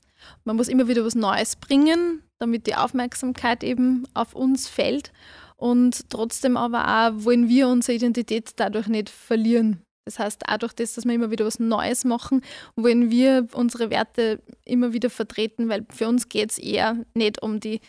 Man 0.45 0.57
muss 0.57 0.69
immer 0.69 0.89
wieder 0.89 1.05
was 1.05 1.15
Neues 1.15 1.57
bringen, 1.57 2.23
damit 2.39 2.67
die 2.67 2.75
Aufmerksamkeit 2.75 3.63
eben 3.63 4.05
auf 4.15 4.35
uns 4.35 4.67
fällt. 4.67 5.13
Und 5.57 6.09
trotzdem 6.09 6.57
aber 6.57 6.89
auch 6.89 7.25
wollen 7.25 7.51
wir 7.51 7.69
unsere 7.69 7.97
Identität 7.97 8.53
dadurch 8.57 8.87
nicht 8.87 9.11
verlieren. 9.11 9.83
Das 10.05 10.19
heißt, 10.19 10.49
auch 10.49 10.59
durch 10.59 10.73
das, 10.73 10.95
dass 10.95 11.05
wir 11.05 11.15
immer 11.15 11.31
wieder 11.31 11.47
was 11.47 11.61
Neues 11.61 12.05
machen, 12.05 12.43
wollen 12.75 13.11
wir 13.11 13.47
unsere 13.53 13.91
Werte 13.91 14.41
immer 14.65 14.93
wieder 14.93 15.11
vertreten, 15.11 15.69
weil 15.69 15.87
für 15.91 16.09
uns 16.09 16.29
geht 16.29 16.51
es 16.51 16.59
eher 16.59 17.05
nicht 17.15 17.41
um 17.43 17.61
die, 17.61 17.81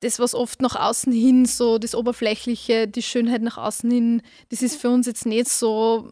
das, 0.00 0.18
was 0.18 0.34
oft 0.34 0.62
nach 0.62 0.76
außen 0.76 1.12
hin, 1.12 1.44
so 1.44 1.78
das 1.78 1.94
Oberflächliche, 1.94 2.88
die 2.88 3.02
Schönheit 3.02 3.42
nach 3.42 3.58
außen 3.58 3.90
hin, 3.90 4.22
das 4.48 4.62
ist 4.62 4.80
für 4.80 4.90
uns 4.90 5.06
jetzt 5.06 5.26
nicht 5.26 5.48
so 5.48 6.10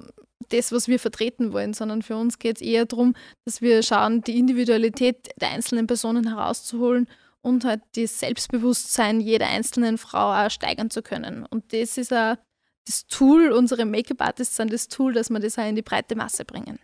das, 0.50 0.72
was 0.72 0.88
wir 0.88 0.98
vertreten 0.98 1.52
wollen, 1.52 1.74
sondern 1.74 2.02
für 2.02 2.16
uns 2.16 2.38
geht 2.38 2.56
es 2.56 2.62
eher 2.62 2.84
darum, 2.84 3.14
dass 3.44 3.62
wir 3.62 3.82
schauen, 3.82 4.22
die 4.22 4.38
Individualität 4.38 5.28
der 5.40 5.50
einzelnen 5.50 5.86
Personen 5.86 6.28
herauszuholen 6.28 7.08
und 7.42 7.64
halt 7.64 7.80
das 7.94 8.20
Selbstbewusstsein 8.20 9.20
jeder 9.20 9.48
einzelnen 9.48 9.96
Frau 9.96 10.32
auch 10.32 10.50
steigern 10.50 10.90
zu 10.90 11.02
können. 11.02 11.46
Und 11.46 11.72
das 11.72 11.96
ist 11.96 12.12
auch 12.12 12.36
das 12.86 13.06
Tool, 13.06 13.52
unsere 13.52 13.84
Make-up-Artists 13.84 14.56
sind 14.56 14.72
das 14.72 14.88
Tool, 14.88 15.12
dass 15.12 15.30
wir 15.30 15.40
das 15.40 15.58
auch 15.58 15.68
in 15.68 15.76
die 15.76 15.82
breite 15.82 16.16
Masse 16.16 16.44
bringen. 16.44 16.78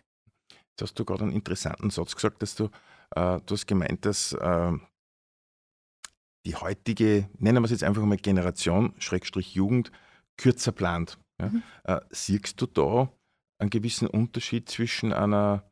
Jetzt 0.50 0.83
hast 0.83 0.99
du 0.99 1.05
gerade 1.05 1.25
einen 1.25 1.33
interessanten 1.33 1.91
Satz 1.91 2.15
gesagt, 2.15 2.43
dass 2.43 2.55
du, 2.55 2.65
äh, 3.15 3.41
du 3.45 3.55
hast 3.55 3.67
gemeint, 3.67 4.05
dass 4.05 4.33
äh, 4.35 4.73
die 6.45 6.55
heutige, 6.55 7.29
nennen 7.38 7.62
wir 7.62 7.65
es 7.65 7.71
jetzt 7.71 7.85
einfach 7.85 8.03
mal 8.03 8.19
Generation, 8.19 8.95
Schrägstrich 8.99 9.55
Jugend, 9.55 9.91
kürzer 10.37 10.73
plant. 10.73 11.19
Ja? 11.41 11.49
Mhm. 11.49 11.62
Äh, 11.85 12.00
siehst 12.11 12.61
du 12.61 12.67
da 12.67 13.12
einen 13.59 13.71
gewissen 13.71 14.07
Unterschied 14.07 14.69
zwischen 14.69 15.12
einer 15.12 15.71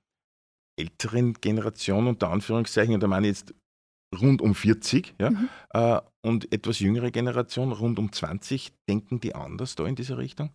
älteren 0.76 1.34
Generation, 1.34 2.08
unter 2.08 2.30
Anführungszeichen, 2.30 2.94
und 2.94 3.02
da 3.02 3.06
meine 3.06 3.28
ich 3.28 3.38
jetzt 3.38 3.54
rund 4.16 4.42
um 4.42 4.54
40 4.54 5.14
ja, 5.20 5.30
mhm. 5.30 5.48
äh, 5.70 6.00
und 6.22 6.52
etwas 6.52 6.80
jüngere 6.80 7.10
Generation 7.10 7.72
rund 7.72 7.98
um 7.98 8.12
20, 8.12 8.72
denken 8.88 9.20
die 9.20 9.34
anders 9.34 9.74
da 9.74 9.86
in 9.86 9.94
diese 9.94 10.18
Richtung? 10.18 10.50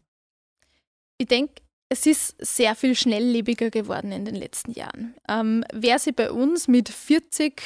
Ich 1.18 1.28
denke, 1.28 1.62
es 1.90 2.06
ist 2.06 2.36
sehr 2.40 2.76
viel 2.76 2.96
schnelllebiger 2.96 3.72
geworden 3.72 4.12
in 4.12 4.24
den 4.24 4.36
letzten 4.36 4.72
Jahren. 4.72 5.16
Ähm, 5.28 5.64
wer 5.74 6.00
sie 6.00 6.12
bei 6.12 6.32
uns 6.32 6.68
mit 6.68 6.88
40, 6.88 7.62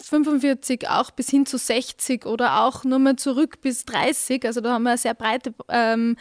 45 0.00 0.88
auch 0.88 1.10
bis 1.10 1.30
hin 1.30 1.46
zu 1.46 1.58
60 1.58 2.26
oder 2.26 2.62
auch 2.62 2.84
nur 2.84 2.98
mal 2.98 3.16
zurück 3.16 3.60
bis 3.60 3.84
30, 3.84 4.44
also 4.44 4.60
da 4.60 4.72
haben 4.72 4.84
wir 4.84 4.90
eine 4.90 4.98
sehr 4.98 5.14
breite 5.14 5.52
ähm, 5.68 6.16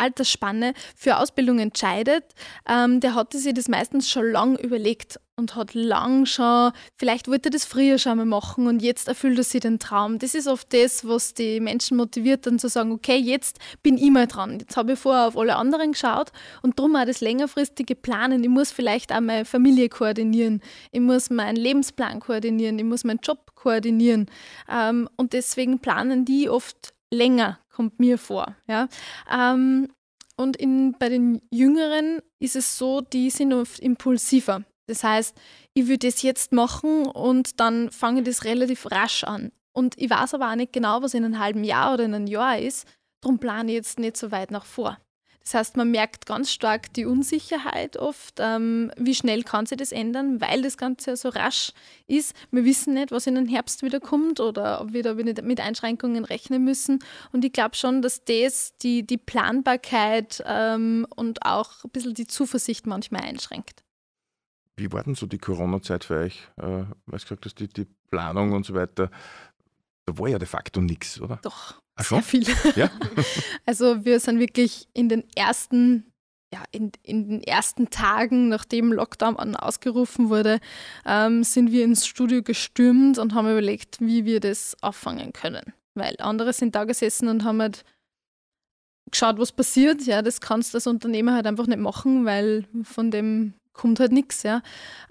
Altersspanne 0.00 0.72
für 0.96 1.18
Ausbildung 1.18 1.58
entscheidet, 1.58 2.24
ähm, 2.66 3.00
der 3.00 3.14
hatte 3.14 3.38
sich 3.38 3.52
das 3.52 3.68
meistens 3.68 4.10
schon 4.10 4.30
lang 4.30 4.56
überlegt 4.56 5.20
und 5.40 5.56
hat 5.56 5.74
lang 5.74 6.26
schon, 6.26 6.70
vielleicht 6.96 7.26
wollte 7.26 7.48
er 7.48 7.50
das 7.50 7.64
früher 7.64 7.98
schon 7.98 8.18
mal 8.18 8.26
machen 8.26 8.68
und 8.68 8.80
jetzt 8.82 9.08
erfüllt 9.08 9.38
er 9.38 9.44
sich 9.44 9.60
den 9.60 9.80
Traum. 9.80 10.18
Das 10.18 10.34
ist 10.34 10.46
oft 10.46 10.72
das, 10.72 11.06
was 11.06 11.34
die 11.34 11.58
Menschen 11.58 11.96
motiviert, 11.96 12.46
dann 12.46 12.58
zu 12.58 12.68
sagen, 12.68 12.92
okay, 12.92 13.16
jetzt 13.16 13.58
bin 13.82 13.98
ich 13.98 14.10
mal 14.10 14.26
dran. 14.26 14.60
Jetzt 14.60 14.76
habe 14.76 14.92
ich 14.92 14.98
vorher 14.98 15.26
auf 15.26 15.36
alle 15.36 15.56
anderen 15.56 15.92
geschaut 15.92 16.30
und 16.62 16.78
darum 16.78 16.94
auch 16.94 17.04
das 17.04 17.20
längerfristige 17.20 17.96
Planen. 17.96 18.44
Ich 18.44 18.50
muss 18.50 18.70
vielleicht 18.70 19.12
auch 19.12 19.20
meine 19.20 19.44
Familie 19.44 19.88
koordinieren, 19.88 20.62
ich 20.92 21.00
muss 21.00 21.30
meinen 21.30 21.56
Lebensplan 21.56 22.20
koordinieren, 22.20 22.78
ich 22.78 22.84
muss 22.84 23.02
meinen 23.02 23.20
Job 23.22 23.54
koordinieren. 23.54 24.26
Ähm, 24.70 25.08
und 25.16 25.32
deswegen 25.32 25.80
planen 25.80 26.24
die 26.24 26.48
oft 26.48 26.92
länger, 27.10 27.58
kommt 27.74 27.98
mir 27.98 28.18
vor. 28.18 28.54
Ja? 28.68 28.88
Ähm, 29.30 29.88
und 30.36 30.56
in, 30.56 30.94
bei 30.98 31.08
den 31.10 31.42
Jüngeren 31.50 32.20
ist 32.38 32.56
es 32.56 32.78
so, 32.78 33.02
die 33.02 33.28
sind 33.28 33.52
oft 33.52 33.78
impulsiver. 33.78 34.64
Das 34.90 35.04
heißt, 35.04 35.36
ich 35.72 35.86
würde 35.86 36.08
das 36.08 36.22
jetzt 36.22 36.52
machen 36.52 37.06
und 37.06 37.60
dann 37.60 37.90
fange 37.90 38.20
ich 38.20 38.26
das 38.26 38.44
relativ 38.44 38.90
rasch 38.90 39.24
an. 39.24 39.52
Und 39.72 39.96
ich 39.96 40.10
weiß 40.10 40.34
aber 40.34 40.50
auch 40.50 40.56
nicht 40.56 40.72
genau, 40.72 41.00
was 41.00 41.14
in 41.14 41.24
einem 41.24 41.38
halben 41.38 41.62
Jahr 41.62 41.94
oder 41.94 42.04
in 42.04 42.14
einem 42.14 42.26
Jahr 42.26 42.58
ist. 42.58 42.86
Darum 43.20 43.38
plane 43.38 43.70
ich 43.70 43.76
jetzt 43.76 43.98
nicht 43.98 44.16
so 44.16 44.32
weit 44.32 44.50
nach 44.50 44.64
vor. 44.64 44.98
Das 45.42 45.54
heißt, 45.54 45.76
man 45.76 45.90
merkt 45.90 46.26
ganz 46.26 46.52
stark 46.52 46.92
die 46.92 47.06
Unsicherheit 47.06 47.96
oft, 47.96 48.34
ähm, 48.38 48.92
wie 48.96 49.14
schnell 49.14 49.42
kann 49.42 49.64
sich 49.64 49.78
das 49.78 49.90
ändern, 49.90 50.40
weil 50.40 50.62
das 50.62 50.76
Ganze 50.76 51.10
ja 51.10 51.16
so 51.16 51.30
rasch 51.30 51.72
ist. 52.06 52.34
Wir 52.50 52.64
wissen 52.64 52.94
nicht, 52.94 53.10
was 53.10 53.26
in 53.26 53.36
den 53.36 53.46
Herbst 53.46 53.82
wieder 53.82 54.00
kommt 54.00 54.38
oder 54.38 54.80
ob 54.80 54.92
wir 54.92 55.02
da 55.02 55.14
mit 55.14 55.60
Einschränkungen 55.60 56.24
rechnen 56.24 56.64
müssen. 56.64 56.98
Und 57.32 57.44
ich 57.44 57.52
glaube 57.52 57.74
schon, 57.74 58.02
dass 58.02 58.24
das 58.24 58.76
die, 58.82 59.06
die 59.06 59.16
Planbarkeit 59.16 60.42
ähm, 60.46 61.06
und 61.16 61.46
auch 61.46 61.84
ein 61.84 61.90
bisschen 61.90 62.14
die 62.14 62.26
Zuversicht 62.26 62.86
manchmal 62.86 63.22
einschränkt. 63.22 63.82
Wie 64.80 64.90
war 64.92 65.02
denn 65.02 65.14
so 65.14 65.26
die 65.26 65.38
Corona-Zeit 65.38 66.04
für 66.04 66.18
euch? 66.18 66.48
Äh, 66.56 66.62
weil 66.62 66.88
du 67.06 67.18
gesagt 67.18 67.44
hast, 67.44 67.60
die, 67.60 67.68
die 67.68 67.86
Planung 68.10 68.52
und 68.52 68.64
so 68.64 68.74
weiter, 68.74 69.10
da 70.06 70.18
war 70.18 70.28
ja 70.28 70.38
de 70.38 70.48
facto 70.48 70.80
nichts, 70.80 71.20
oder? 71.20 71.38
Doch, 71.42 71.80
Ach 71.96 72.04
sehr 72.04 72.22
viel. 72.22 72.46
Ja? 72.76 72.90
also 73.66 74.04
wir 74.04 74.18
sind 74.20 74.38
wirklich 74.38 74.88
in 74.94 75.08
den 75.08 75.24
ersten 75.36 76.06
ja, 76.52 76.64
in, 76.72 76.90
in 77.04 77.28
den 77.28 77.42
ersten 77.44 77.90
Tagen, 77.90 78.48
nachdem 78.48 78.92
Lockdown 78.92 79.54
ausgerufen 79.54 80.30
wurde, 80.30 80.58
ähm, 81.06 81.44
sind 81.44 81.70
wir 81.70 81.84
ins 81.84 82.06
Studio 82.06 82.42
gestürmt 82.42 83.18
und 83.18 83.34
haben 83.34 83.48
überlegt, 83.48 84.00
wie 84.00 84.24
wir 84.24 84.40
das 84.40 84.76
auffangen 84.80 85.32
können. 85.32 85.72
Weil 85.94 86.16
andere 86.18 86.52
sind 86.52 86.74
da 86.74 86.84
gesessen 86.84 87.28
und 87.28 87.44
haben 87.44 87.60
halt 87.60 87.84
geschaut, 89.12 89.38
was 89.38 89.52
passiert. 89.52 90.02
Ja, 90.06 90.22
das 90.22 90.40
kannst 90.40 90.74
du 90.74 90.78
als 90.78 90.88
Unternehmer 90.88 91.34
halt 91.34 91.46
einfach 91.46 91.68
nicht 91.68 91.78
machen, 91.78 92.24
weil 92.24 92.66
von 92.82 93.12
dem 93.12 93.54
kommt 93.80 93.98
halt 93.98 94.12
nichts. 94.12 94.42
Ja. 94.42 94.60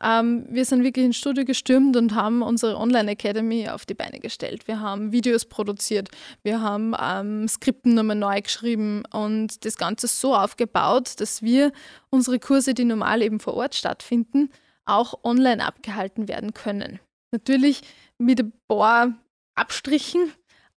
Ähm, 0.02 0.46
wir 0.48 0.64
sind 0.64 0.84
wirklich 0.84 1.06
ins 1.06 1.18
Studio 1.18 1.44
gestürmt 1.44 1.98
und 1.98 2.14
haben 2.14 2.44
unsere 2.44 2.78
Online 2.78 3.12
Academy 3.12 3.68
auf 3.68 3.86
die 3.86 3.96
Beine 3.96 4.20
gestellt. 4.20 4.68
Wir 4.68 4.80
haben 4.80 5.12
Videos 5.12 5.46
produziert, 5.46 6.10
wir 6.44 6.62
haben 6.62 6.94
ähm, 7.02 7.48
Skripten 7.48 7.96
nochmal 7.96 8.16
neu 8.16 8.42
geschrieben 8.42 9.04
und 9.12 9.66
das 9.66 9.76
Ganze 9.76 10.08
so 10.08 10.36
aufgebaut, 10.36 11.20
dass 11.20 11.42
wir 11.42 11.72
unsere 12.12 12.38
Kurse, 12.40 12.76
die 12.76 12.86
normal 12.86 13.24
eben 13.24 13.40
vor 13.40 13.56
Ort 13.56 13.74
stattfinden, 13.74 14.50
auch 14.86 15.24
online 15.24 15.66
abgehalten 15.66 16.28
werden 16.28 16.54
können. 16.54 17.00
Natürlich 17.32 17.82
mit 18.20 18.40
ein 18.40 18.54
paar 18.68 19.14
Abstrichen, 19.56 20.32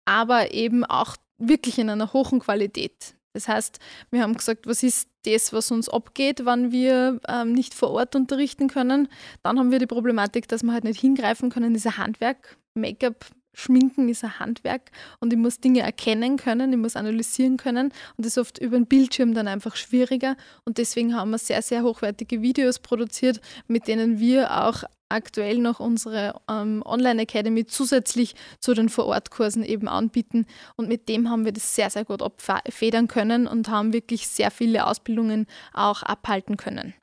aber 0.06 0.52
eben 0.52 0.84
auch 0.84 1.16
wirklich 1.36 1.78
in 1.78 1.90
einer 1.90 2.12
hohen 2.14 2.40
Qualität. 2.40 3.14
Das 3.34 3.48
heißt, 3.48 3.80
wir 4.10 4.22
haben 4.22 4.34
gesagt, 4.34 4.66
was 4.66 4.82
ist 4.82 5.08
das, 5.24 5.52
was 5.52 5.70
uns 5.70 5.88
abgeht, 5.88 6.44
wann 6.44 6.72
wir 6.72 7.20
ähm, 7.28 7.52
nicht 7.52 7.74
vor 7.74 7.90
Ort 7.90 8.16
unterrichten 8.16 8.68
können. 8.68 9.08
Dann 9.42 9.58
haben 9.58 9.70
wir 9.70 9.78
die 9.78 9.86
Problematik, 9.86 10.48
dass 10.48 10.62
wir 10.62 10.72
halt 10.72 10.84
nicht 10.84 11.00
hingreifen 11.00 11.50
können, 11.50 11.74
dieser 11.74 11.96
Handwerk, 11.96 12.56
Make-up, 12.74 13.26
Schminken 13.54 14.08
ist 14.08 14.24
ein 14.24 14.38
Handwerk 14.38 14.90
und 15.20 15.32
ich 15.32 15.38
muss 15.38 15.60
Dinge 15.60 15.80
erkennen 15.80 16.36
können, 16.36 16.72
ich 16.72 16.78
muss 16.78 16.96
analysieren 16.96 17.56
können 17.56 17.92
und 18.16 18.26
das 18.26 18.36
ist 18.36 18.38
oft 18.38 18.58
über 18.58 18.76
den 18.76 18.86
Bildschirm 18.86 19.34
dann 19.34 19.48
einfach 19.48 19.76
schwieriger 19.76 20.36
und 20.64 20.78
deswegen 20.78 21.14
haben 21.14 21.30
wir 21.30 21.38
sehr, 21.38 21.62
sehr 21.62 21.82
hochwertige 21.82 22.42
Videos 22.42 22.78
produziert, 22.78 23.40
mit 23.66 23.88
denen 23.88 24.18
wir 24.18 24.64
auch 24.64 24.84
aktuell 25.12 25.58
noch 25.58 25.78
unsere 25.78 26.40
ähm, 26.50 26.82
Online 26.84 27.22
Academy 27.22 27.66
zusätzlich 27.66 28.34
zu 28.58 28.74
den 28.74 28.88
Vorortkursen 28.88 29.62
eben 29.62 29.86
anbieten. 29.86 30.46
Und 30.76 30.88
mit 30.88 31.08
dem 31.08 31.28
haben 31.30 31.44
wir 31.44 31.52
das 31.52 31.74
sehr, 31.76 31.90
sehr 31.90 32.04
gut 32.04 32.22
abfedern 32.22 33.08
können 33.08 33.46
und 33.46 33.68
haben 33.68 33.92
wirklich 33.92 34.26
sehr 34.26 34.50
viele 34.50 34.86
Ausbildungen 34.86 35.46
auch 35.74 36.02
abhalten 36.02 36.56
können. 36.56 36.94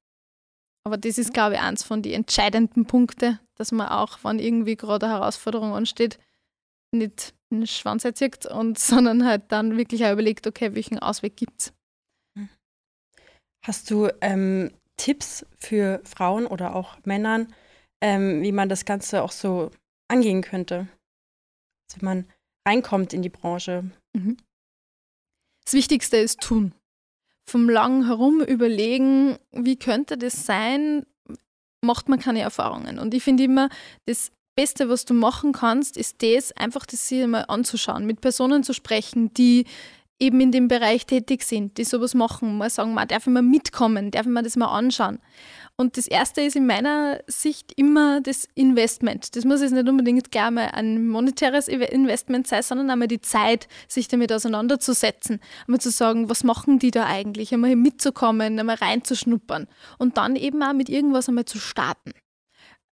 Aber 0.85 0.97
das 0.97 1.17
ist, 1.17 1.33
glaube 1.33 1.55
ich, 1.55 1.61
eins 1.61 1.83
von 1.83 2.01
den 2.01 2.13
entscheidenden 2.13 2.85
Punkten, 2.85 3.39
dass 3.55 3.71
man 3.71 3.89
auch, 3.89 4.17
wenn 4.23 4.39
irgendwie 4.39 4.75
gerade 4.75 5.05
eine 5.05 5.15
Herausforderung 5.15 5.73
ansteht, 5.73 6.17
nicht 6.91 7.33
den 7.51 7.67
Schwanz 7.67 8.05
erzieht, 8.05 8.45
und, 8.45 8.77
sondern 8.79 9.25
halt 9.25 9.51
dann 9.51 9.77
wirklich 9.77 10.05
auch 10.05 10.11
überlegt, 10.11 10.47
okay, 10.47 10.75
welchen 10.75 10.99
Ausweg 10.99 11.35
gibt 11.35 11.61
es. 11.61 11.73
Hast 13.65 13.91
du 13.91 14.07
ähm, 14.21 14.71
Tipps 14.97 15.45
für 15.57 16.01
Frauen 16.05 16.45
oder 16.45 16.75
auch 16.75 16.97
Männern, 17.05 17.53
ähm, 18.01 18.41
wie 18.41 18.51
man 18.51 18.69
das 18.69 18.85
Ganze 18.85 19.21
auch 19.21 19.31
so 19.31 19.71
angehen 20.07 20.41
könnte. 20.41 20.87
Also, 21.89 22.01
wenn 22.01 22.05
man 22.05 22.25
reinkommt 22.67 23.13
in 23.13 23.21
die 23.21 23.29
Branche. 23.29 23.91
Mhm. 24.13 24.37
Das 25.65 25.73
Wichtigste 25.73 26.17
ist 26.17 26.41
tun. 26.41 26.73
vom 27.49 27.67
langen 27.67 28.05
Herum 28.05 28.41
überlegen, 28.41 29.39
wie 29.51 29.75
könnte 29.75 30.19
das 30.19 30.45
sein, 30.45 31.05
macht 31.81 32.07
man 32.07 32.19
keine 32.19 32.41
Erfahrungen. 32.41 32.99
Und 32.99 33.13
ich 33.13 33.23
finde 33.23 33.43
immer, 33.43 33.69
das 34.05 34.31
Beste, 34.59 34.89
was 34.89 35.05
du 35.05 35.13
machen 35.13 35.53
kannst, 35.53 35.95
ist 35.95 36.21
das, 36.21 36.51
einfach 36.51 36.85
das 36.85 37.07
sich 37.07 37.25
mal 37.25 37.45
anzuschauen, 37.47 38.05
mit 38.05 38.19
Personen 38.19 38.61
zu 38.61 38.73
sprechen, 38.73 39.33
die 39.33 39.63
eben 40.19 40.41
in 40.41 40.51
dem 40.51 40.67
Bereich 40.67 41.05
tätig 41.05 41.43
sind, 41.43 41.77
die 41.77 41.85
sowas 41.85 42.13
machen, 42.13 42.57
mal 42.57 42.69
sagen, 42.69 42.93
man, 42.93 43.07
darf 43.07 43.25
ich 43.25 43.31
mal 43.31 43.41
mitkommen, 43.41 44.11
darf 44.11 44.25
ich 44.25 44.31
mir 44.33 44.43
das 44.43 44.57
mal 44.57 44.67
anschauen. 44.67 45.19
Und 45.77 45.95
das 45.95 46.07
erste 46.07 46.41
ist 46.41 46.57
in 46.57 46.67
meiner 46.67 47.21
Sicht 47.25 47.71
immer 47.77 48.19
das 48.19 48.49
Investment. 48.53 49.33
Das 49.37 49.45
muss 49.45 49.61
jetzt 49.61 49.71
nicht 49.71 49.87
unbedingt 49.87 50.29
gleich 50.29 50.51
mal 50.51 50.71
ein 50.73 51.07
monetäres 51.07 51.69
Investment 51.69 52.45
sein, 52.45 52.61
sondern 52.61 52.89
einmal 52.89 53.07
die 53.07 53.21
Zeit, 53.21 53.69
sich 53.87 54.09
damit 54.09 54.33
auseinanderzusetzen. 54.33 55.39
Einmal 55.67 55.79
zu 55.79 55.89
sagen, 55.89 56.29
was 56.29 56.43
machen 56.43 56.79
die 56.79 56.91
da 56.91 57.05
eigentlich? 57.05 57.53
Einmal 57.53 57.77
mitzukommen, 57.77 58.59
einmal 58.59 58.75
reinzuschnuppern. 58.75 59.67
Und 59.99 60.17
dann 60.17 60.35
eben 60.35 60.61
auch 60.61 60.73
mit 60.73 60.89
irgendwas 60.89 61.29
einmal 61.29 61.45
zu 61.45 61.59
starten. 61.59 62.11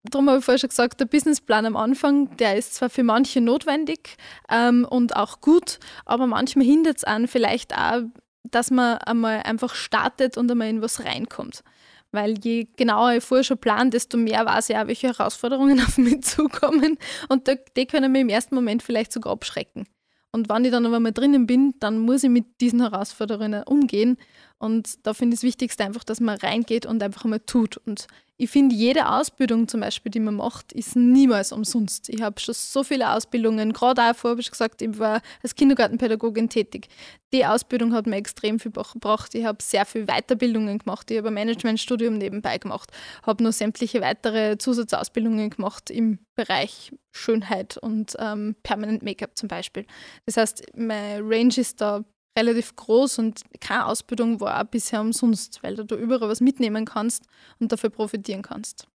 Darum 0.05 0.29
habe 0.29 0.41
ich 0.41 0.45
vorher 0.45 0.59
schon 0.59 0.71
gesagt, 0.71 0.99
der 1.01 1.05
Businessplan 1.05 1.65
am 1.65 1.77
Anfang, 1.77 2.37
der 2.37 2.57
ist 2.57 2.75
zwar 2.75 2.91
für 2.91 3.05
manche 3.05 3.41
notwendig 3.41 4.17
ähm, 4.51 4.85
und 4.89 5.15
auch 5.15 5.41
gut, 5.41 5.79
aber 6.05 6.27
manchmal 6.27 6.67
hindert 6.67 6.99
es 6.99 7.05
an 7.05 7.29
vielleicht 7.29 7.77
auch, 7.77 8.03
dass 8.43 8.71
man 8.71 8.99
einmal 8.99 9.43
einfach 9.45 9.75
startet 9.75 10.37
und 10.37 10.51
einmal 10.51 10.69
in 10.69 10.83
was 10.83 11.05
reinkommt. 11.05 11.63
Weil 12.11 12.35
je 12.43 12.67
genauer 12.77 13.13
ich 13.15 13.25
vorher 13.25 13.45
schon 13.45 13.59
plan, 13.59 13.91
desto 13.91 14.19
mehr 14.19 14.45
weiß 14.45 14.71
ich 14.71 14.77
auch, 14.77 14.87
welche 14.87 15.09
Herausforderungen 15.09 15.81
auf 15.87 15.97
mich 15.99 16.23
zukommen. 16.23 16.99
Und 17.29 17.49
die 17.77 17.87
können 17.87 18.13
mich 18.13 18.23
im 18.23 18.29
ersten 18.29 18.55
Moment 18.55 18.83
vielleicht 18.83 19.13
sogar 19.13 19.33
abschrecken. 19.33 19.87
Und 20.33 20.49
wenn 20.49 20.65
ich 20.65 20.71
dann 20.71 20.87
aber 20.87 20.99
mal 20.99 21.13
drinnen 21.13 21.47
bin, 21.47 21.75
dann 21.79 21.99
muss 21.99 22.25
ich 22.25 22.31
mit 22.31 22.61
diesen 22.61 22.81
Herausforderungen 22.81 23.63
umgehen. 23.65 24.17
Und 24.63 25.05
da 25.05 25.13
finde 25.13 25.35
ich 25.35 25.41
das 25.41 25.45
Wichtigste 25.45 25.85
einfach, 25.85 26.05
dass 26.05 26.21
man 26.21 26.39
reingeht 26.39 26.87
und 26.87 27.03
einfach 27.03 27.25
mal 27.25 27.41
tut. 27.41 27.79
Und 27.79 28.07
ich 28.37 28.49
finde, 28.49 28.77
jede 28.77 29.09
Ausbildung 29.09 29.67
zum 29.67 29.81
Beispiel, 29.81 30.11
die 30.11 30.21
man 30.21 30.37
macht, 30.37 30.73
ist 30.73 30.95
niemals 30.95 31.51
umsonst. 31.51 32.09
Ich 32.09 32.23
habe 32.23 32.39
schon 32.39 32.55
so 32.55 32.85
viele 32.85 33.13
Ausbildungen, 33.13 33.73
gerade 33.73 34.03
auch 34.03 34.15
vorher 34.15 34.35
habe 34.35 34.41
ich 34.41 34.53
gesagt, 34.53 34.81
ich 34.81 35.01
war 35.01 35.21
als 35.43 35.57
Kindergartenpädagogin 35.57 36.49
tätig. 36.49 36.87
Die 37.33 37.45
Ausbildung 37.45 37.93
hat 37.93 38.07
mir 38.07 38.15
extrem 38.15 38.61
viel 38.61 38.71
gebracht. 38.71 39.35
Ich 39.35 39.45
habe 39.45 39.59
sehr 39.61 39.85
viele 39.85 40.07
Weiterbildungen 40.07 40.79
gemacht. 40.79 41.11
Ich 41.11 41.19
habe 41.19 41.27
ein 41.29 41.35
Managementstudium 41.35 42.17
nebenbei 42.19 42.59
gemacht, 42.59 42.93
habe 43.25 43.43
nur 43.43 43.51
sämtliche 43.51 44.01
weitere 44.01 44.59
Zusatzausbildungen 44.59 45.51
gemacht 45.51 45.91
im 45.91 46.21
Bereich 46.37 46.93
Schönheit 47.11 47.79
und 47.79 48.15
ähm, 48.21 48.55
Permanent 48.63 49.03
Make-up 49.03 49.37
zum 49.37 49.49
Beispiel. 49.49 49.87
Das 50.25 50.37
heißt, 50.37 50.77
meine 50.77 51.21
Range 51.21 51.55
ist 51.57 51.81
da 51.81 52.05
relativ 52.37 52.75
groß 52.77 53.19
und 53.19 53.43
keine 53.61 53.87
Ausbildung 53.87 54.41
war 54.41 54.61
auch 54.61 54.69
bisher 54.69 55.01
umsonst, 55.01 55.63
weil 55.63 55.77
du 55.77 55.85
da 55.85 55.97
überall 55.97 56.29
was 56.29 56.41
mitnehmen 56.41 56.85
kannst 56.85 57.25
und 57.59 57.73
dafür 57.73 57.91
profitieren 57.91 58.43
kannst. 58.43 58.87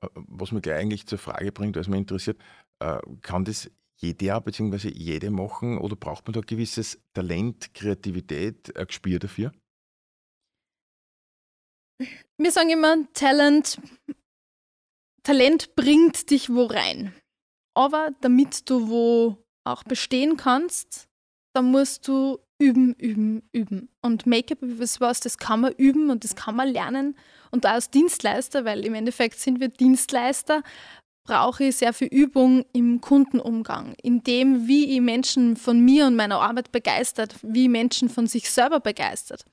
Äh, 0.00 0.08
was 0.14 0.52
mich 0.52 0.62
gleich 0.62 0.80
eigentlich 0.80 1.06
zur 1.06 1.18
Frage 1.18 1.52
bringt, 1.52 1.76
was 1.76 1.88
mich 1.88 1.98
interessiert, 1.98 2.38
äh, 2.80 2.98
kann 3.22 3.44
das 3.44 3.70
jeder 3.96 4.40
bzw. 4.40 4.90
jede 4.90 5.30
machen 5.30 5.78
oder 5.78 5.96
braucht 5.96 6.26
man 6.26 6.32
da 6.32 6.40
gewisses 6.40 7.00
Talent, 7.14 7.74
Kreativität, 7.74 8.76
ein 8.76 8.86
Gespür 8.86 9.18
dafür? 9.18 9.52
Wir 12.36 12.52
sagen 12.52 12.70
immer, 12.70 13.12
Talent, 13.12 13.80
Talent 15.24 15.74
bringt 15.74 16.30
dich 16.30 16.48
wo 16.48 16.66
rein. 16.66 17.12
Aber 17.74 18.10
damit 18.20 18.70
du 18.70 18.88
wo 18.88 19.44
auch 19.64 19.82
bestehen 19.82 20.36
kannst, 20.36 21.08
dann 21.54 21.72
musst 21.72 22.06
du 22.06 22.38
üben, 22.58 22.94
üben, 22.94 23.42
üben. 23.52 23.88
Und 24.02 24.26
Make-up 24.26 24.62
ist 24.62 25.00
was, 25.00 25.20
das 25.20 25.38
kann 25.38 25.60
man 25.60 25.72
üben 25.72 26.10
und 26.10 26.24
das 26.24 26.34
kann 26.34 26.56
man 26.56 26.68
lernen. 26.68 27.16
Und 27.50 27.64
da 27.64 27.72
als 27.72 27.90
Dienstleister, 27.90 28.64
weil 28.64 28.84
im 28.84 28.94
Endeffekt 28.94 29.38
sind 29.38 29.60
wir 29.60 29.68
Dienstleister, 29.68 30.62
brauche 31.24 31.64
ich 31.64 31.76
sehr 31.76 31.92
viel 31.92 32.08
Übung 32.08 32.64
im 32.72 33.00
Kundenumgang, 33.00 33.94
in 34.02 34.22
dem, 34.22 34.66
wie 34.66 34.96
ich 34.96 35.00
Menschen 35.00 35.56
von 35.56 35.78
mir 35.80 36.06
und 36.06 36.16
meiner 36.16 36.40
Arbeit 36.40 36.72
begeistert, 36.72 37.36
wie 37.42 37.68
Menschen 37.68 38.08
von 38.08 38.26
sich 38.26 38.50
selber 38.50 38.80
begeistert. 38.80 39.44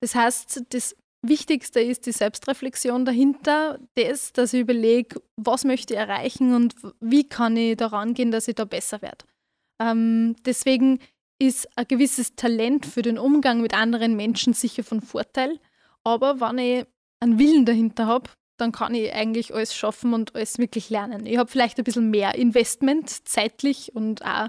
Das 0.00 0.14
heißt, 0.14 0.62
das 0.70 0.96
Wichtigste 1.22 1.80
ist 1.80 2.06
die 2.06 2.12
Selbstreflexion 2.12 3.04
dahinter, 3.04 3.78
das, 3.94 4.32
dass 4.32 4.54
ich 4.54 4.60
überlege, 4.60 5.20
was 5.36 5.64
möchte 5.64 5.94
ich 5.94 6.00
erreichen 6.00 6.54
und 6.54 6.74
wie 7.00 7.28
kann 7.28 7.56
ich 7.56 7.76
daran 7.76 8.14
gehen, 8.14 8.30
dass 8.30 8.48
ich 8.48 8.54
da 8.54 8.64
besser 8.64 9.02
werde. 9.02 9.26
Ähm, 9.80 10.34
deswegen 10.46 10.98
ist 11.38 11.68
ein 11.76 11.86
gewisses 11.86 12.34
Talent 12.34 12.86
für 12.86 13.02
den 13.02 13.18
Umgang 13.18 13.60
mit 13.60 13.74
anderen 13.74 14.16
Menschen 14.16 14.52
sicher 14.52 14.82
von 14.82 15.00
Vorteil. 15.00 15.60
Aber 16.04 16.40
wenn 16.40 16.58
ich 16.58 16.86
einen 17.20 17.38
Willen 17.38 17.64
dahinter 17.64 18.06
habe, 18.06 18.30
dann 18.56 18.72
kann 18.72 18.94
ich 18.94 19.12
eigentlich 19.12 19.54
alles 19.54 19.74
schaffen 19.74 20.14
und 20.14 20.34
alles 20.34 20.58
wirklich 20.58 20.90
lernen. 20.90 21.26
Ich 21.26 21.38
habe 21.38 21.50
vielleicht 21.50 21.78
ein 21.78 21.84
bisschen 21.84 22.10
mehr 22.10 22.34
Investment 22.34 23.28
zeitlich 23.28 23.94
und 23.94 24.24
auch 24.24 24.48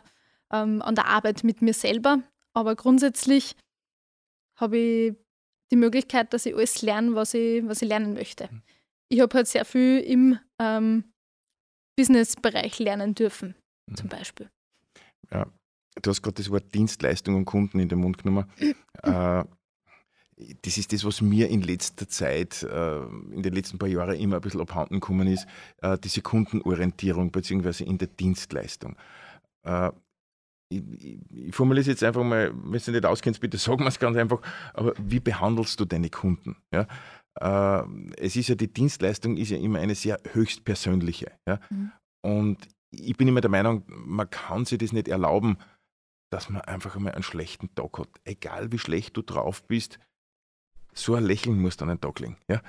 ähm, 0.51 0.81
an 0.81 0.95
der 0.95 1.05
Arbeit 1.05 1.43
mit 1.43 1.61
mir 1.61 1.73
selber. 1.73 2.23
Aber 2.53 2.75
grundsätzlich 2.75 3.55
habe 4.55 4.77
ich 4.77 5.15
die 5.71 5.75
Möglichkeit, 5.75 6.33
dass 6.33 6.47
ich 6.47 6.55
alles 6.55 6.81
lerne, 6.81 7.13
was 7.13 7.35
ich, 7.35 7.65
was 7.67 7.83
ich 7.83 7.87
lernen 7.87 8.13
möchte. 8.15 8.49
Mhm. 8.51 8.63
Ich 9.09 9.21
habe 9.21 9.37
halt 9.37 9.47
sehr 9.47 9.65
viel 9.65 9.99
im 9.99 10.39
ähm, 10.59 11.03
Business-Bereich 11.95 12.79
lernen 12.79 13.13
dürfen, 13.13 13.55
mhm. 13.85 13.95
zum 13.95 14.09
Beispiel. 14.09 14.49
Ja, 15.31 15.45
du 16.01 16.09
hast 16.09 16.21
gerade 16.21 16.35
das 16.35 16.49
Wort 16.49 16.73
Dienstleistung 16.73 17.35
und 17.35 17.45
Kunden 17.45 17.79
in 17.79 17.89
den 17.89 17.99
Mund 17.99 18.17
genommen. 18.17 18.45
äh, 19.03 19.43
das 20.61 20.77
ist 20.77 20.93
das, 20.93 21.03
was 21.03 21.21
mir 21.21 21.49
in 21.49 21.61
letzter 21.61 22.07
Zeit, 22.07 22.63
äh, 22.63 23.03
in 23.03 23.41
den 23.41 23.53
letzten 23.53 23.77
paar 23.77 23.89
Jahren 23.89 24.15
immer 24.15 24.37
ein 24.37 24.41
bisschen 24.41 24.61
abhanden 24.61 24.95
gekommen 24.95 25.27
ist, 25.27 25.45
äh, 25.81 25.97
diese 25.97 26.21
Kundenorientierung 26.21 27.31
beziehungsweise 27.31 27.83
in 27.83 27.97
der 27.97 28.07
Dienstleistung. 28.07 28.95
Äh, 29.63 29.91
ich, 30.71 30.83
ich, 31.03 31.19
ich 31.31 31.55
formuliere 31.55 31.81
es 31.81 31.87
jetzt 31.87 32.03
einfach 32.03 32.23
mal, 32.23 32.53
wenn 32.53 32.79
du 32.79 32.91
nicht 32.91 33.05
auskennst, 33.05 33.41
bitte 33.41 33.57
sag 33.57 33.79
mir 33.79 33.87
es 33.87 33.99
ganz 33.99 34.15
einfach, 34.17 34.39
aber 34.73 34.93
wie 34.97 35.19
behandelst 35.19 35.79
du 35.79 35.85
deine 35.85 36.09
Kunden? 36.09 36.55
Ja? 36.71 36.87
Äh, 37.39 37.83
es 38.17 38.35
ist 38.35 38.49
ja, 38.49 38.55
die 38.55 38.71
Dienstleistung 38.71 39.35
ist 39.37 39.49
ja 39.49 39.57
immer 39.57 39.79
eine 39.79 39.95
sehr 39.95 40.19
höchstpersönliche. 40.31 41.31
Ja? 41.47 41.59
Mhm. 41.69 41.91
Und 42.21 42.67
ich 42.91 43.17
bin 43.17 43.27
immer 43.27 43.41
der 43.41 43.49
Meinung, 43.49 43.83
man 43.87 44.29
kann 44.29 44.65
sich 44.65 44.77
das 44.77 44.93
nicht 44.93 45.07
erlauben, 45.07 45.57
dass 46.29 46.49
man 46.49 46.61
einfach 46.61 46.95
einmal 46.95 47.13
einen 47.13 47.23
schlechten 47.23 47.73
Tag 47.75 47.97
hat. 47.99 48.09
Egal 48.23 48.71
wie 48.71 48.79
schlecht 48.79 49.17
du 49.17 49.21
drauf 49.21 49.63
bist, 49.63 49.99
so 50.93 51.15
ein 51.15 51.23
Lächeln 51.23 51.59
muss 51.59 51.77
dann 51.77 51.89
an 51.89 51.97
den 51.97 52.01
Tag 52.01 52.19
legen. 52.19 52.37
Ja? 52.47 52.61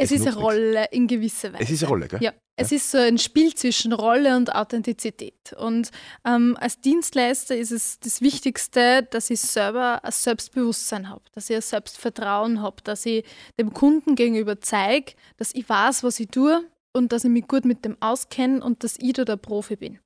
Es, 0.00 0.12
es 0.12 0.20
ist 0.20 0.26
eine 0.28 0.36
Rolle 0.36 0.86
in 0.92 1.08
gewisser 1.08 1.52
Weise. 1.52 1.64
Es 1.64 1.70
ist 1.70 1.82
eine 1.82 1.88
Rolle, 1.88 2.08
gell? 2.08 2.22
Ja. 2.22 2.32
Es 2.60 2.72
ist 2.72 2.90
so 2.90 2.98
ein 2.98 3.18
Spiel 3.18 3.54
zwischen 3.54 3.92
Rolle 3.92 4.36
und 4.36 4.52
Authentizität. 4.52 5.52
Und 5.56 5.90
ähm, 6.24 6.56
als 6.60 6.80
Dienstleister 6.80 7.56
ist 7.56 7.70
es 7.70 8.00
das 8.00 8.20
Wichtigste, 8.20 9.06
dass 9.10 9.30
ich 9.30 9.40
selber 9.40 10.04
ein 10.04 10.10
Selbstbewusstsein 10.10 11.08
habe, 11.08 11.22
dass 11.32 11.50
ich 11.50 11.56
ein 11.56 11.62
Selbstvertrauen 11.62 12.60
habe, 12.60 12.82
dass 12.82 13.06
ich 13.06 13.24
dem 13.60 13.72
Kunden 13.72 14.16
gegenüber 14.16 14.60
zeige, 14.60 15.12
dass 15.36 15.54
ich 15.54 15.68
weiß, 15.68 16.02
was 16.02 16.18
ich 16.18 16.28
tue 16.28 16.64
und 16.92 17.12
dass 17.12 17.24
ich 17.24 17.30
mich 17.30 17.46
gut 17.46 17.64
mit 17.64 17.84
dem 17.84 17.96
auskenne 18.00 18.62
und 18.62 18.82
dass 18.82 18.96
ich 18.98 19.12
da 19.12 19.24
der 19.24 19.36
Profi 19.36 19.76
bin. 19.76 20.00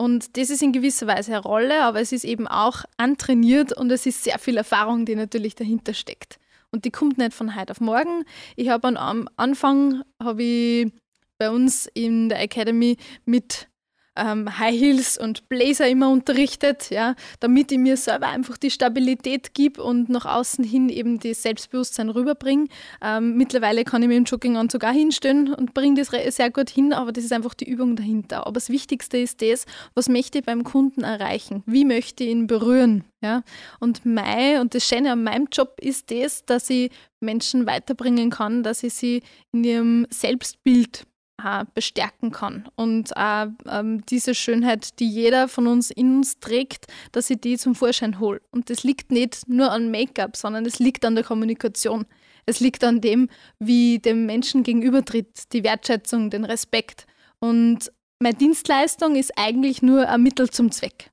Und 0.00 0.36
das 0.36 0.48
ist 0.48 0.62
in 0.62 0.72
gewisser 0.72 1.08
Weise 1.08 1.32
eine 1.32 1.42
Rolle, 1.42 1.82
aber 1.82 2.00
es 2.00 2.12
ist 2.12 2.24
eben 2.24 2.46
auch 2.46 2.84
antrainiert 2.98 3.72
und 3.72 3.90
es 3.90 4.06
ist 4.06 4.22
sehr 4.22 4.38
viel 4.38 4.56
Erfahrung, 4.56 5.04
die 5.04 5.16
natürlich 5.16 5.56
dahinter 5.56 5.92
steckt. 5.92 6.38
Und 6.70 6.84
die 6.84 6.92
kommt 6.92 7.18
nicht 7.18 7.34
von 7.34 7.56
heute 7.56 7.72
auf 7.72 7.80
morgen. 7.80 8.24
Ich 8.54 8.68
habe 8.68 8.96
am 8.96 9.28
Anfang 9.36 10.02
habe 10.22 10.42
ich 10.42 10.92
bei 11.36 11.50
uns 11.50 11.86
in 11.86 12.28
der 12.28 12.40
Academy 12.40 12.96
mit 13.24 13.68
ähm, 14.18 14.58
High 14.58 14.78
Heels 14.78 15.18
und 15.18 15.48
Blazer 15.48 15.88
immer 15.88 16.10
unterrichtet, 16.10 16.90
ja, 16.90 17.14
damit 17.40 17.72
ich 17.72 17.78
mir 17.78 17.96
selber 17.96 18.28
einfach 18.28 18.58
die 18.58 18.70
Stabilität 18.70 19.54
gebe 19.54 19.82
und 19.82 20.08
nach 20.08 20.26
außen 20.26 20.64
hin 20.64 20.88
eben 20.88 21.20
das 21.20 21.42
Selbstbewusstsein 21.42 22.08
rüberbringe. 22.10 22.68
Ähm, 23.02 23.36
mittlerweile 23.36 23.84
kann 23.84 24.02
ich 24.02 24.08
mir 24.08 24.16
im 24.16 24.24
Jogginganzug 24.24 24.84
auch 24.84 24.92
hinstellen 24.92 25.54
und 25.54 25.74
bringe 25.74 26.02
das 26.02 26.08
sehr 26.34 26.50
gut 26.50 26.70
hin, 26.70 26.92
aber 26.92 27.12
das 27.12 27.24
ist 27.24 27.32
einfach 27.32 27.54
die 27.54 27.68
Übung 27.68 27.96
dahinter. 27.96 28.46
Aber 28.46 28.54
das 28.54 28.70
Wichtigste 28.70 29.18
ist 29.18 29.40
das, 29.42 29.64
was 29.94 30.08
möchte 30.08 30.38
ich 30.38 30.44
beim 30.44 30.64
Kunden 30.64 31.04
erreichen? 31.04 31.62
Wie 31.66 31.84
möchte 31.84 32.24
ich 32.24 32.30
ihn 32.30 32.46
berühren? 32.46 33.04
Ja? 33.20 33.42
Und 33.80 34.04
mein, 34.04 34.60
und 34.60 34.74
das 34.74 34.86
Schöne 34.86 35.12
an 35.12 35.24
meinem 35.24 35.48
Job 35.52 35.78
ist 35.80 36.10
das, 36.10 36.44
dass 36.44 36.68
ich 36.70 36.90
Menschen 37.20 37.66
weiterbringen 37.66 38.30
kann, 38.30 38.62
dass 38.62 38.82
ich 38.82 38.94
sie 38.94 39.22
in 39.52 39.64
ihrem 39.64 40.06
Selbstbild 40.10 41.06
äh, 41.42 41.64
bestärken 41.74 42.30
kann. 42.30 42.68
Und 42.76 43.12
äh, 43.16 43.46
ähm, 43.68 44.04
diese 44.06 44.34
Schönheit, 44.34 44.98
die 44.98 45.08
jeder 45.08 45.48
von 45.48 45.66
uns 45.66 45.90
in 45.90 46.16
uns 46.16 46.40
trägt, 46.40 46.86
dass 47.12 47.30
ich 47.30 47.40
die 47.40 47.56
zum 47.56 47.74
Vorschein 47.74 48.18
hole. 48.18 48.40
Und 48.50 48.70
das 48.70 48.82
liegt 48.82 49.10
nicht 49.10 49.48
nur 49.48 49.70
an 49.70 49.90
Make-up, 49.90 50.36
sondern 50.36 50.66
es 50.66 50.78
liegt 50.78 51.04
an 51.04 51.14
der 51.14 51.24
Kommunikation. 51.24 52.06
Es 52.46 52.60
liegt 52.60 52.82
an 52.82 53.00
dem, 53.00 53.28
wie 53.58 53.98
dem 53.98 54.26
Menschen 54.26 54.62
gegenübertritt, 54.62 55.52
die 55.52 55.64
Wertschätzung, 55.64 56.30
den 56.30 56.44
Respekt. 56.44 57.06
Und 57.40 57.92
meine 58.20 58.36
Dienstleistung 58.36 59.16
ist 59.16 59.32
eigentlich 59.36 59.82
nur 59.82 60.08
ein 60.08 60.22
Mittel 60.22 60.50
zum 60.50 60.70
Zweck. 60.72 61.10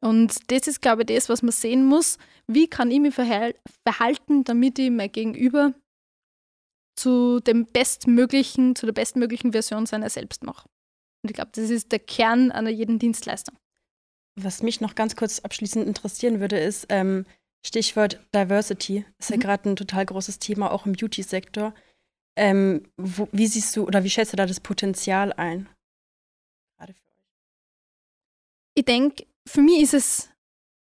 Und 0.00 0.50
das 0.50 0.66
ist, 0.66 0.82
glaube 0.82 1.02
ich, 1.02 1.06
das, 1.06 1.28
was 1.28 1.42
man 1.42 1.52
sehen 1.52 1.84
muss. 1.84 2.18
Wie 2.46 2.66
kann 2.66 2.90
ich 2.90 3.00
mich 3.00 3.14
verhalten, 3.14 4.44
damit 4.44 4.78
ich 4.78 4.90
mein 4.90 5.12
Gegenüber 5.12 5.74
zu 6.96 7.40
dem 7.40 7.66
bestmöglichen, 7.66 8.76
zu 8.76 8.86
der 8.86 8.92
bestmöglichen 8.92 9.52
Version 9.52 9.86
seiner 9.86 10.10
selbst 10.10 10.44
mache. 10.44 10.68
Und 11.22 11.30
ich 11.30 11.34
glaube, 11.34 11.50
das 11.54 11.70
ist 11.70 11.92
der 11.92 11.98
Kern 11.98 12.52
einer 12.52 12.70
jeden 12.70 12.98
Dienstleistung. 12.98 13.56
Was 14.40 14.62
mich 14.62 14.80
noch 14.80 14.94
ganz 14.94 15.16
kurz 15.16 15.40
abschließend 15.40 15.86
interessieren 15.86 16.40
würde, 16.40 16.58
ist 16.58 16.86
ähm, 16.88 17.24
Stichwort 17.64 18.20
Diversity. 18.34 19.04
Ist 19.18 19.30
ja 19.30 19.36
mhm. 19.36 19.40
gerade 19.40 19.70
ein 19.70 19.76
total 19.76 20.04
großes 20.06 20.38
Thema, 20.38 20.70
auch 20.70 20.86
im 20.86 20.92
Beauty-Sektor. 20.92 21.74
Ähm, 22.36 22.88
wie 22.96 23.46
siehst 23.46 23.76
du 23.76 23.84
oder 23.84 24.02
wie 24.04 24.10
schätzt 24.10 24.32
du 24.32 24.36
da 24.36 24.46
das 24.46 24.60
Potenzial 24.60 25.32
ein? 25.32 25.68
Ich 28.76 28.84
denke, 28.84 29.24
für 29.46 29.62
mich 29.62 29.82
ist 29.82 29.94
es 29.94 30.30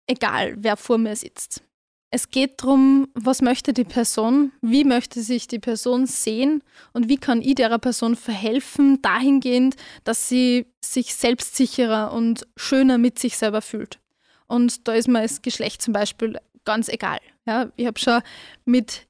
egal, 0.07 0.55
wer 0.57 0.77
vor 0.77 0.97
mir 0.97 1.15
sitzt. 1.15 1.63
Es 2.13 2.29
geht 2.29 2.61
darum, 2.61 3.07
was 3.13 3.41
möchte 3.41 3.71
die 3.71 3.85
Person, 3.85 4.51
wie 4.61 4.83
möchte 4.83 5.21
sich 5.21 5.47
die 5.47 5.59
Person 5.59 6.05
sehen 6.05 6.61
und 6.91 7.07
wie 7.07 7.15
kann 7.15 7.41
ich 7.41 7.55
der 7.55 7.77
Person 7.77 8.17
verhelfen, 8.17 9.01
dahingehend, 9.01 9.77
dass 10.03 10.27
sie 10.27 10.65
sich 10.83 11.15
selbstsicherer 11.15 12.11
und 12.11 12.45
schöner 12.57 12.97
mit 12.97 13.17
sich 13.17 13.37
selber 13.37 13.61
fühlt. 13.61 13.99
Und 14.47 14.89
da 14.89 14.93
ist 14.93 15.07
mir 15.07 15.21
das 15.21 15.41
Geschlecht 15.41 15.81
zum 15.81 15.93
Beispiel 15.93 16.37
ganz 16.65 16.89
egal. 16.89 17.19
Ja, 17.45 17.71
ich 17.77 17.87
habe 17.87 17.97
schon 17.97 18.21
mit 18.65 19.07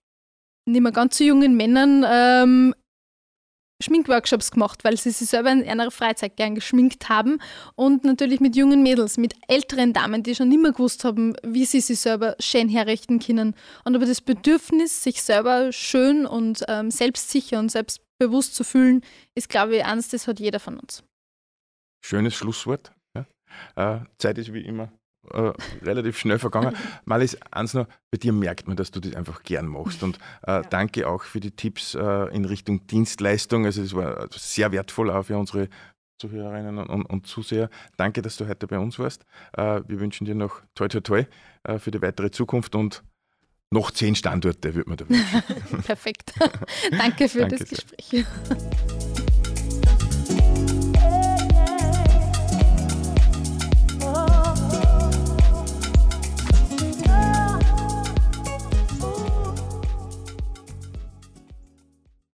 nicht 0.66 0.82
mehr 0.82 0.92
ganz 0.92 1.18
so 1.18 1.24
jungen 1.24 1.58
Männern 1.58 2.06
ähm, 2.08 2.76
Schminkworkshops 3.82 4.52
gemacht, 4.52 4.84
weil 4.84 4.98
sie 4.98 5.12
sich 5.12 5.30
selber 5.30 5.52
in 5.52 5.64
ihrer 5.64 5.92
Freizeit 5.92 6.38
gern 6.38 6.56
geschminkt 6.56 7.10
haben 7.10 7.40
und 7.76 8.04
natürlich 8.04 8.40
mit 8.40 8.56
jungen 8.56 8.84
Mädels, 8.84 9.18
mit 9.18 9.34
älteren 9.48 9.94
Damen, 9.94 10.24
die 10.24 10.36
schon 10.36 10.50
mehr 10.50 10.72
gewusst 10.72 11.04
haben, 11.04 11.36
wie 11.44 11.66
sie 11.66 11.82
sich 11.82 12.00
selber 12.00 12.36
schön 12.40 12.70
herrichten 12.70 13.20
können. 13.20 13.56
Und 13.84 13.96
aber 13.96 14.06
das 14.06 14.22
Bedürfnis, 14.22 15.04
sich 15.04 15.22
selber 15.22 15.72
schön 15.72 16.26
und 16.26 16.64
ähm, 16.68 16.92
selbstsicher 16.92 17.60
und 17.60 17.72
selbstbewusst 17.72 18.56
zu 18.56 18.64
fühlen, 18.64 19.02
ist, 19.36 19.50
glaube 19.50 19.78
ich, 19.78 19.86
eines, 19.86 20.10
das 20.10 20.28
hat 20.28 20.40
jeder 20.40 20.60
von 20.60 20.78
uns. 20.78 21.04
Schönes 22.04 22.36
Schlusswort. 22.36 22.92
Ja. 23.16 23.26
Äh, 23.76 24.06
Zeit 24.18 24.38
ist 24.38 24.54
wie 24.54 24.62
immer 24.62 24.92
äh, 25.30 25.52
relativ 25.84 26.18
schnell 26.18 26.40
vergangen. 26.40 26.76
Malis, 27.06 27.38
eins 27.52 27.74
noch, 27.74 27.88
bei 28.10 28.18
dir 28.18 28.34
merkt 28.34 28.68
man, 28.68 28.76
dass 28.76 28.92
du 28.92 29.00
das 29.00 29.16
einfach 29.16 29.44
gern 29.44 29.68
machst. 29.68 30.04
Und 30.04 30.18
äh, 30.48 30.52
ja. 30.52 30.62
danke 30.62 31.08
auch 31.08 31.24
für 31.24 31.40
die 31.40 31.52
Tipps 31.52 31.96
äh, 31.96 32.36
in 32.36 32.46
Richtung 32.46 32.88
Dienstleistung. 32.88 33.66
Also 33.66 33.82
es 33.82 33.94
war 33.94 34.28
sehr 34.32 34.72
wertvoll 34.72 35.12
auch 35.12 35.24
für 35.24 35.38
unsere 35.38 35.70
Zuhörerinnen 36.22 36.78
und, 36.78 37.06
und, 37.06 37.28
Zuseher. 37.28 37.70
Danke, 37.98 38.22
dass 38.22 38.38
du 38.38 38.48
heute 38.48 38.68
bei 38.68 38.78
uns 38.78 39.00
warst. 39.00 39.26
Äh, 39.54 39.82
wir 39.88 40.00
wünschen 40.00 40.26
dir 40.26 40.36
noch 40.36 40.62
toi 40.76 40.88
toi 40.88 41.02
toi 41.02 41.26
äh, 41.64 41.80
für 41.80 41.92
die 41.92 42.02
weitere 42.02 42.32
Zukunft 42.32 42.76
und 42.76 43.04
noch 43.72 43.92
zehn 43.92 44.16
Standorte, 44.16 44.76
würde 44.76 44.90
man 44.90 44.98
da 44.98 45.10
wünschen. 45.10 45.82
Perfekt. 45.84 46.34
danke 46.92 47.30
für 47.30 47.40
Danke 47.40 47.58
das 47.58 47.70
Gespräch. 47.70 48.26